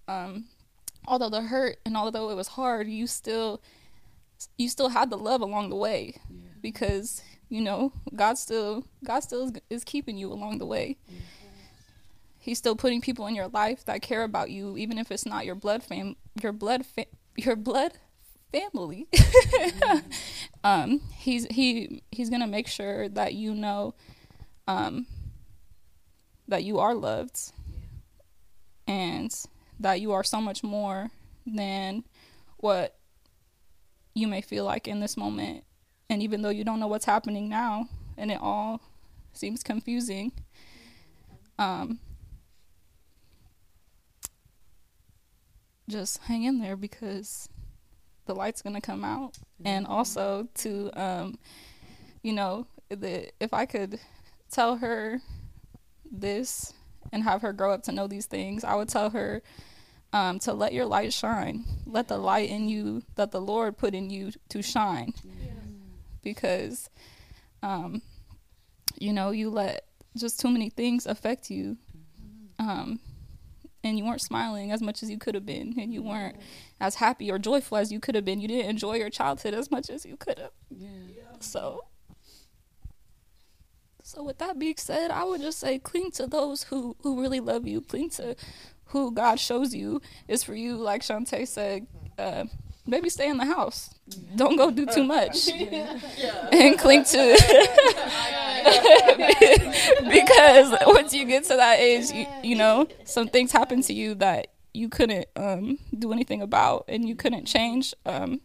um 0.07 0.45
although 1.07 1.29
the 1.29 1.41
hurt 1.41 1.77
and 1.85 1.97
although 1.97 2.29
it 2.29 2.35
was 2.35 2.49
hard 2.49 2.87
you 2.87 3.05
still 3.05 3.61
you 4.57 4.69
still 4.69 4.89
had 4.89 5.09
the 5.09 5.17
love 5.17 5.41
along 5.41 5.69
the 5.69 5.75
way 5.75 6.15
because 6.61 7.21
you 7.49 7.61
know 7.61 7.91
God 8.15 8.37
still 8.37 8.85
God 9.03 9.19
still 9.19 9.45
is, 9.45 9.51
is 9.69 9.83
keeping 9.83 10.17
you 10.17 10.31
along 10.31 10.57
the 10.57 10.65
way. 10.65 10.97
He's 12.37 12.57
still 12.59 12.75
putting 12.75 13.01
people 13.01 13.25
in 13.27 13.35
your 13.35 13.47
life 13.47 13.83
that 13.85 14.01
care 14.01 14.23
about 14.23 14.51
you 14.51 14.77
even 14.77 14.97
if 14.97 15.11
it's 15.11 15.25
not 15.25 15.45
your 15.45 15.55
blood 15.55 15.83
fam 15.83 16.15
your 16.41 16.53
blood 16.53 16.85
fa- 16.85 17.05
your 17.35 17.55
blood 17.55 17.93
family. 18.51 19.07
Um 20.63 21.01
he's 21.15 21.45
he 21.51 22.01
he's 22.11 22.29
gonna 22.31 22.47
make 22.47 22.67
sure 22.67 23.07
that 23.09 23.35
you 23.35 23.53
know 23.53 23.93
um 24.67 25.05
that 26.47 26.63
you 26.63 26.79
are 26.79 26.93
loved 26.93 27.51
and 28.87 29.33
that 29.79 29.99
you 29.99 30.11
are 30.11 30.23
so 30.23 30.39
much 30.39 30.63
more 30.63 31.09
than 31.45 32.03
what 32.57 32.95
you 34.13 34.27
may 34.27 34.41
feel 34.41 34.63
like 34.63 34.87
in 34.87 34.99
this 34.99 35.17
moment. 35.17 35.63
And 36.09 36.21
even 36.21 36.41
though 36.41 36.49
you 36.49 36.63
don't 36.63 36.79
know 36.79 36.87
what's 36.87 37.05
happening 37.05 37.49
now 37.49 37.89
and 38.17 38.31
it 38.31 38.39
all 38.41 38.81
seems 39.33 39.63
confusing, 39.63 40.31
um, 41.57 41.99
just 45.89 46.19
hang 46.19 46.43
in 46.43 46.59
there 46.59 46.75
because 46.75 47.49
the 48.25 48.35
light's 48.35 48.61
gonna 48.61 48.81
come 48.81 49.03
out. 49.03 49.37
And 49.63 49.85
also 49.85 50.47
to, 50.55 50.91
um, 50.93 51.37
you 52.23 52.33
know, 52.33 52.67
the, 52.89 53.31
if 53.39 53.53
I 53.53 53.65
could 53.65 53.99
tell 54.55 54.77
her 54.77 55.21
this 56.09 56.73
and 57.11 57.23
have 57.23 57.41
her 57.41 57.51
grow 57.53 57.73
up 57.73 57.83
to 57.83 57.91
know 57.91 58.07
these 58.07 58.25
things, 58.25 58.63
I 58.63 58.75
would 58.75 58.89
tell 58.89 59.09
her 59.09 59.41
um, 60.13 60.39
to 60.39 60.53
let 60.53 60.73
your 60.73 60.85
light 60.85 61.11
shine. 61.11 61.65
Let 61.85 62.07
the 62.07 62.17
light 62.17 62.49
in 62.49 62.69
you 62.69 63.03
that 63.15 63.31
the 63.31 63.41
Lord 63.41 63.77
put 63.77 63.93
in 63.93 64.09
you 64.09 64.31
to 64.49 64.61
shine. 64.61 65.13
Because, 66.23 66.89
um, 67.61 68.01
you 68.97 69.11
know, 69.11 69.31
you 69.31 69.49
let 69.49 69.85
just 70.17 70.39
too 70.39 70.49
many 70.49 70.69
things 70.69 71.05
affect 71.05 71.51
you. 71.51 71.77
Um, 72.57 72.99
and 73.83 73.99
you 73.99 74.05
weren't 74.05 74.21
smiling 74.21 74.71
as 74.71 74.81
much 74.81 75.03
as 75.03 75.11
you 75.11 75.19
could 75.19 75.35
have 75.35 75.45
been. 75.45 75.75
And 75.77 75.93
you 75.93 76.01
weren't 76.01 76.37
as 76.79 76.95
happy 76.95 77.29
or 77.29 77.37
joyful 77.37 77.77
as 77.77 77.91
you 77.91 77.99
could 77.99 78.15
have 78.15 78.25
been. 78.25 78.39
You 78.39 78.47
didn't 78.47 78.69
enjoy 78.69 78.95
your 78.95 79.09
childhood 79.09 79.53
as 79.53 79.69
much 79.69 79.89
as 79.89 80.05
you 80.05 80.17
could 80.17 80.39
have. 80.39 80.51
Yeah. 80.69 80.87
So, 81.39 81.83
so 84.05 84.21
with 84.21 84.37
that 84.37 84.59
being 84.59 84.75
said, 84.77 85.09
I 85.09 85.23
would 85.23 85.41
just 85.41 85.57
say 85.57 85.79
cling 85.79 86.11
to 86.11 86.27
those 86.27 86.61
who 86.65 86.95
who 87.01 87.19
really 87.19 87.39
love 87.39 87.65
you. 87.65 87.81
Cling 87.81 88.11
to 88.11 88.35
who 88.89 89.11
God 89.11 89.39
shows 89.39 89.73
you 89.73 89.99
is 90.27 90.43
for 90.43 90.53
you. 90.53 90.75
Like 90.75 91.01
Shantae 91.01 91.47
said, 91.47 91.87
uh, 92.19 92.43
maybe 92.85 93.09
stay 93.09 93.27
in 93.27 93.37
the 93.37 93.45
house. 93.45 93.95
Don't 94.35 94.57
go 94.57 94.69
do 94.69 94.85
too 94.85 95.03
much, 95.03 95.49
and 96.51 96.77
cling 96.77 97.03
to. 97.05 97.35
because 100.07 100.77
once 100.85 101.11
you 101.11 101.25
get 101.25 101.45
to 101.45 101.55
that 101.55 101.79
age, 101.79 102.11
you, 102.11 102.27
you 102.43 102.55
know 102.55 102.87
some 103.05 103.27
things 103.27 103.51
happen 103.51 103.81
to 103.81 103.93
you 103.93 104.13
that 104.15 104.49
you 104.71 104.87
couldn't 104.87 105.25
um, 105.35 105.79
do 105.97 106.13
anything 106.13 106.43
about, 106.43 106.85
and 106.87 107.09
you 107.09 107.15
couldn't 107.15 107.45
change, 107.45 107.95
um, 108.05 108.41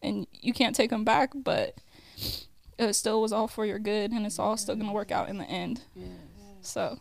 and 0.00 0.28
you 0.32 0.52
can't 0.52 0.76
take 0.76 0.90
them 0.90 1.02
back. 1.02 1.32
But 1.34 1.74
it 2.78 2.94
still 2.94 3.20
was 3.22 3.32
all 3.32 3.48
for 3.48 3.64
your 3.66 3.78
good, 3.78 4.10
and 4.12 4.24
it's 4.26 4.38
all 4.38 4.56
still 4.56 4.74
gonna 4.76 4.92
work 4.92 5.10
out 5.10 5.28
in 5.28 5.38
the 5.38 5.44
end. 5.44 5.82
So, 6.60 6.98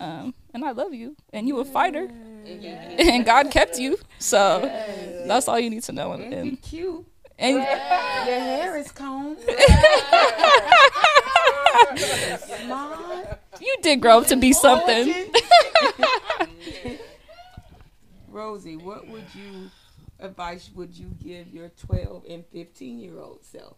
um, 0.00 0.34
and 0.54 0.64
I 0.64 0.70
love 0.72 0.94
you, 0.94 1.16
and 1.32 1.46
you 1.48 1.58
a 1.58 1.64
fighter, 1.64 2.08
and 2.46 3.24
God 3.26 3.50
kept 3.50 3.78
you. 3.78 3.98
So 4.18 4.60
that's 5.26 5.48
all 5.48 5.58
you 5.58 5.70
need 5.70 5.82
to 5.84 5.92
know. 5.92 6.12
And, 6.12 6.32
And 6.32 6.50
you 6.52 6.56
cute. 6.58 7.06
and 7.38 7.56
Your 7.56 7.64
hair 7.64 8.76
is 8.76 8.90
combed. 8.92 9.38
Smart. 12.38 13.40
you 13.60 13.76
did 13.82 14.00
grow 14.00 14.18
up 14.18 14.26
to 14.28 14.36
be 14.36 14.52
something. 14.52 15.12
Rosie, 18.28 18.76
what 18.76 19.08
would 19.08 19.24
you 19.34 19.70
advice 20.20 20.70
would 20.74 20.96
you 20.96 21.06
give 21.22 21.48
your 21.48 21.70
12 21.70 22.24
and 22.28 22.44
15 22.52 22.98
year 23.00 23.18
old 23.18 23.44
self? 23.44 23.76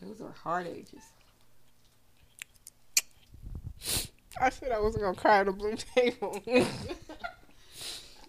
Those 0.00 0.20
are 0.20 0.32
hard 0.32 0.66
ages. 0.66 1.02
I 4.40 4.50
said 4.50 4.72
I 4.72 4.80
wasn't 4.80 5.04
gonna 5.04 5.16
cry 5.16 5.40
at 5.40 5.48
a 5.48 5.52
Bloom 5.52 5.76
table. 5.76 6.42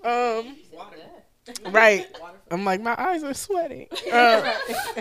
um, 0.03 0.55
right. 1.65 2.07
I'm 2.51 2.63
like 2.63 2.81
my 2.81 2.95
eyes 2.97 3.23
are 3.23 3.33
sweating, 3.33 3.87
um, 4.11 4.43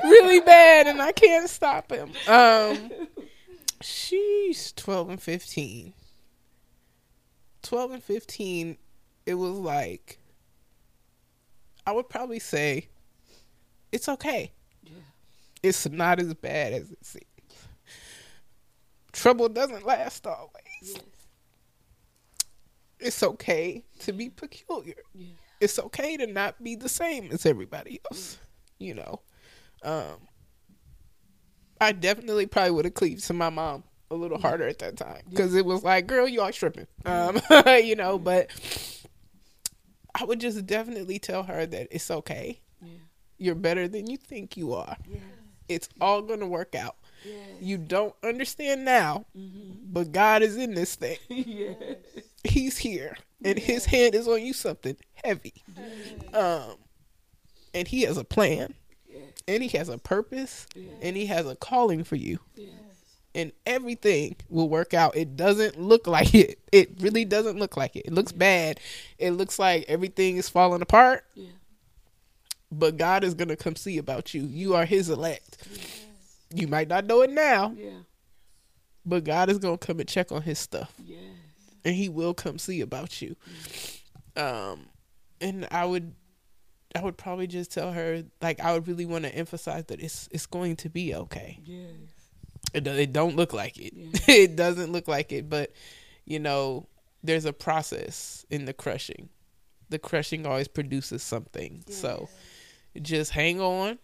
really 0.03 0.41
bad, 0.41 0.89
and 0.89 1.01
I 1.01 1.13
can't 1.13 1.49
stop 1.49 1.93
him. 1.93 2.11
Um, 2.27 2.91
she's 3.81 4.73
12 4.73 5.11
and 5.11 5.23
15. 5.23 5.93
12 7.63 7.91
and 7.93 8.03
15. 8.03 8.77
It 9.27 9.35
was 9.35 9.59
like 9.59 10.19
I 11.87 11.93
would 11.93 12.09
probably 12.09 12.41
say 12.41 12.89
it's 13.93 14.09
okay. 14.09 14.53
It's 15.63 15.89
not 15.89 16.21
as 16.21 16.35
bad 16.35 16.73
as 16.73 16.91
it 16.91 17.05
seems. 17.05 17.25
Trouble 19.13 19.49
doesn't 19.49 19.87
last 19.87 20.27
always 20.27 21.01
it's 22.99 23.23
okay 23.23 23.85
to 24.01 24.13
be 24.13 24.29
peculiar. 24.31 24.97
It's 25.61 25.79
okay 25.79 26.17
to 26.17 26.27
not 26.27 26.63
be 26.63 26.75
the 26.75 26.89
same 26.89 27.31
as 27.33 27.47
everybody 27.47 28.01
else. 28.11 28.39
You 28.79 28.95
know, 28.95 29.21
um, 29.83 30.29
I 31.81 31.93
definitely 31.93 32.47
probably 32.47 32.73
would 32.73 32.85
have 32.85 32.95
cleaved 32.95 33.25
to 33.27 33.33
my 33.33 33.49
mom 33.51 33.85
a 34.11 34.15
little 34.15 34.39
harder 34.39 34.69
at 34.69 34.79
that 34.81 34.97
time 34.97 35.23
because 35.29 35.55
it 35.55 35.65
was 35.65 35.83
like, 35.83 36.07
girl, 36.07 36.29
you 36.29 36.43
are 36.43 36.53
tripping. 36.53 36.87
Um, 37.05 37.41
you 37.67 37.97
know, 37.97 38.19
but 38.19 38.51
I 40.15 40.25
would 40.25 40.41
just 40.41 40.67
definitely 40.67 41.19
tell 41.19 41.43
her 41.45 41.65
that 41.67 41.89
it's 41.91 42.11
okay. 42.11 42.61
You're 43.39 43.55
better 43.55 43.87
than 43.87 44.09
you 44.09 44.17
think 44.17 44.57
you 44.57 44.73
are. 44.75 44.97
It's 45.69 45.89
all 46.01 46.23
gonna 46.23 46.47
work 46.47 46.75
out. 46.75 46.97
You 47.61 47.79
don't 47.79 48.15
understand 48.23 48.85
now, 48.85 49.25
but 49.35 50.13
God 50.13 50.43
is 50.43 50.57
in 50.57 50.75
this 50.75 50.95
thing. 50.95 51.19
He's 52.45 52.79
here, 52.79 53.17
and 53.45 53.59
His 53.59 53.85
hand 53.87 54.15
is 54.15 54.29
on 54.29 54.43
you 54.43 54.53
something 54.53 54.97
heavy. 55.25 55.55
Um, 56.33 56.77
and 57.75 57.89
He 57.89 58.03
has 58.03 58.17
a 58.17 58.25
plan, 58.25 58.75
and 59.49 59.63
He 59.63 59.77
has 59.77 59.89
a 59.89 59.99
purpose, 59.99 60.67
and 61.03 61.17
He 61.17 61.27
has 61.27 61.47
a 61.47 61.57
calling 61.57 62.05
for 62.05 62.17
you. 62.17 62.39
And 63.35 63.53
everything 63.67 64.37
will 64.49 64.69
work 64.69 64.95
out. 64.95 65.17
It 65.17 65.37
doesn't 65.37 65.79
look 65.81 66.07
like 66.07 66.35
it. 66.35 66.59
It 66.73 66.93
really 67.01 67.25
doesn't 67.25 67.59
look 67.59 67.77
like 67.77 67.95
it. 67.97 68.07
It 68.07 68.13
looks 68.13 68.33
bad. 68.33 68.79
It 69.19 69.33
looks 69.33 69.59
like 69.59 69.85
everything 69.89 70.37
is 70.37 70.49
falling 70.49 70.81
apart. 70.81 71.25
But 72.73 72.97
God 72.97 73.23
is 73.25 73.35
gonna 73.35 73.57
come 73.57 73.77
see 73.77 73.99
about 73.99 74.35
you. 74.35 74.43
You 74.45 74.75
are 74.75 74.85
His 74.85 75.09
elect. 75.09 75.67
You 76.55 76.67
might 76.69 76.89
not 76.89 77.05
know 77.07 77.23
it 77.23 77.31
now, 77.31 77.75
Yeah. 77.77 77.91
but 79.05 79.25
God 79.25 79.49
is 79.51 79.59
gonna 79.59 79.79
come 79.79 80.01
and 80.01 80.09
check 80.09 80.33
on 80.33 80.43
His 80.43 80.59
stuff, 80.59 80.93
and 81.85 81.95
He 81.95 82.09
will 82.09 82.35
come 82.35 82.59
see 82.59 82.81
about 82.81 83.21
you. 83.23 83.37
Um, 84.37 84.87
and 85.41 85.67
I 85.71 85.85
would, 85.85 86.15
I 86.95 87.03
would 87.03 87.17
probably 87.17 87.47
just 87.47 87.73
tell 87.73 87.93
her 87.93 88.25
like 88.43 88.61
I 88.61 88.73
would 88.73 88.87
really 88.89 89.07
want 89.07 89.25
to 89.25 89.35
emphasize 89.35 89.85
that 89.87 90.01
it's 90.01 90.29
it's 90.33 90.47
going 90.47 90.77
to 90.77 90.89
be 90.91 91.15
okay. 91.15 91.59
It 92.75 92.87
it 92.87 93.13
don't 93.13 93.37
look 93.37 93.53
like 93.53 93.79
it. 93.79 93.93
it 94.29 94.57
doesn't 94.57 94.93
look 94.93 95.09
like 95.09 95.33
it, 95.33 95.49
but 95.49 95.73
you 96.25 96.39
know, 96.41 96.87
there's 97.23 97.45
a 97.45 97.53
process 97.53 98.45
in 98.51 98.65
the 98.65 98.73
crushing. 98.73 99.29
The 99.89 99.99
crushing 100.01 100.47
always 100.47 100.67
produces 100.69 101.23
something. 101.23 101.85
So 101.89 102.29
just 103.03 103.31
hang 103.31 103.61
on. 103.61 103.99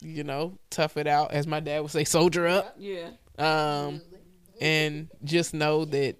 You 0.00 0.24
know, 0.24 0.58
tough 0.70 0.96
it 0.96 1.06
out, 1.06 1.32
as 1.32 1.46
my 1.46 1.60
dad 1.60 1.80
would 1.80 1.90
say, 1.90 2.04
soldier 2.04 2.46
up. 2.46 2.74
Yeah. 2.78 3.10
Um, 3.38 4.00
and 4.60 5.08
just 5.24 5.54
know 5.54 5.84
that 5.86 6.16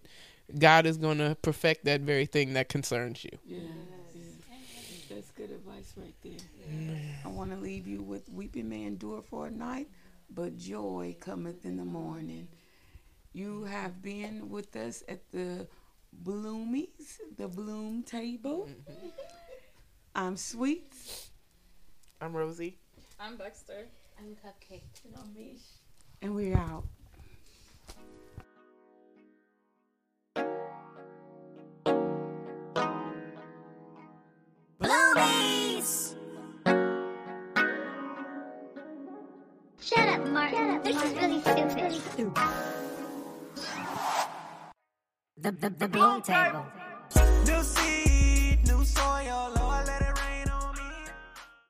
God 0.59 0.87
is 0.87 0.97
going 0.99 1.19
to 1.19 1.37
perfect 1.43 1.85
that 1.87 2.01
very 2.01 2.27
thing 2.27 2.53
that 2.55 2.69
concerns 2.69 3.25
you. 3.25 3.39
Yeah. 3.45 3.59
That's 5.11 5.31
good 5.33 5.51
advice 5.51 5.93
right 5.97 6.15
there. 6.23 6.99
I 7.25 7.29
want 7.29 7.51
to 7.51 7.57
leave 7.57 7.87
you 7.87 8.03
with 8.03 8.29
weeping 8.31 8.69
may 8.69 8.85
endure 8.85 9.23
for 9.23 9.49
a 9.49 9.51
night, 9.51 9.89
but 10.31 10.57
joy 10.57 11.17
cometh 11.21 11.65
in 11.65 11.77
the 11.77 11.85
morning. 11.85 12.49
You 13.35 13.65
have 13.65 14.03
been 14.03 14.49
with 14.49 14.75
us 14.77 15.03
at 15.09 15.31
the 15.31 15.67
Bloomies, 16.25 17.19
the 17.37 17.49
Bloom 17.49 18.03
table. 18.03 18.69
I'm 20.15 20.37
Sweet. 20.37 20.93
I'm 22.23 22.37
Rosie. 22.37 22.79
I'm 23.19 23.37
Dexter. 23.37 23.89
I'm 24.17 24.37
Cupcake. 24.37 24.83
And 26.23 26.37
we're 26.37 26.57
out. 26.57 26.85
Bloomies! 34.81 36.15
Shut 39.81 40.09
up, 40.09 40.25
Martin. 40.29 40.81
This 40.85 41.03
is 41.03 41.13
really 41.15 41.41
stupid. 41.41 42.39
The, 45.39 45.51
the, 45.51 45.71
the 45.71 45.89
Bloom 45.89 46.23
Table. 46.23 46.67
New 47.45 47.63
season. 47.65 47.92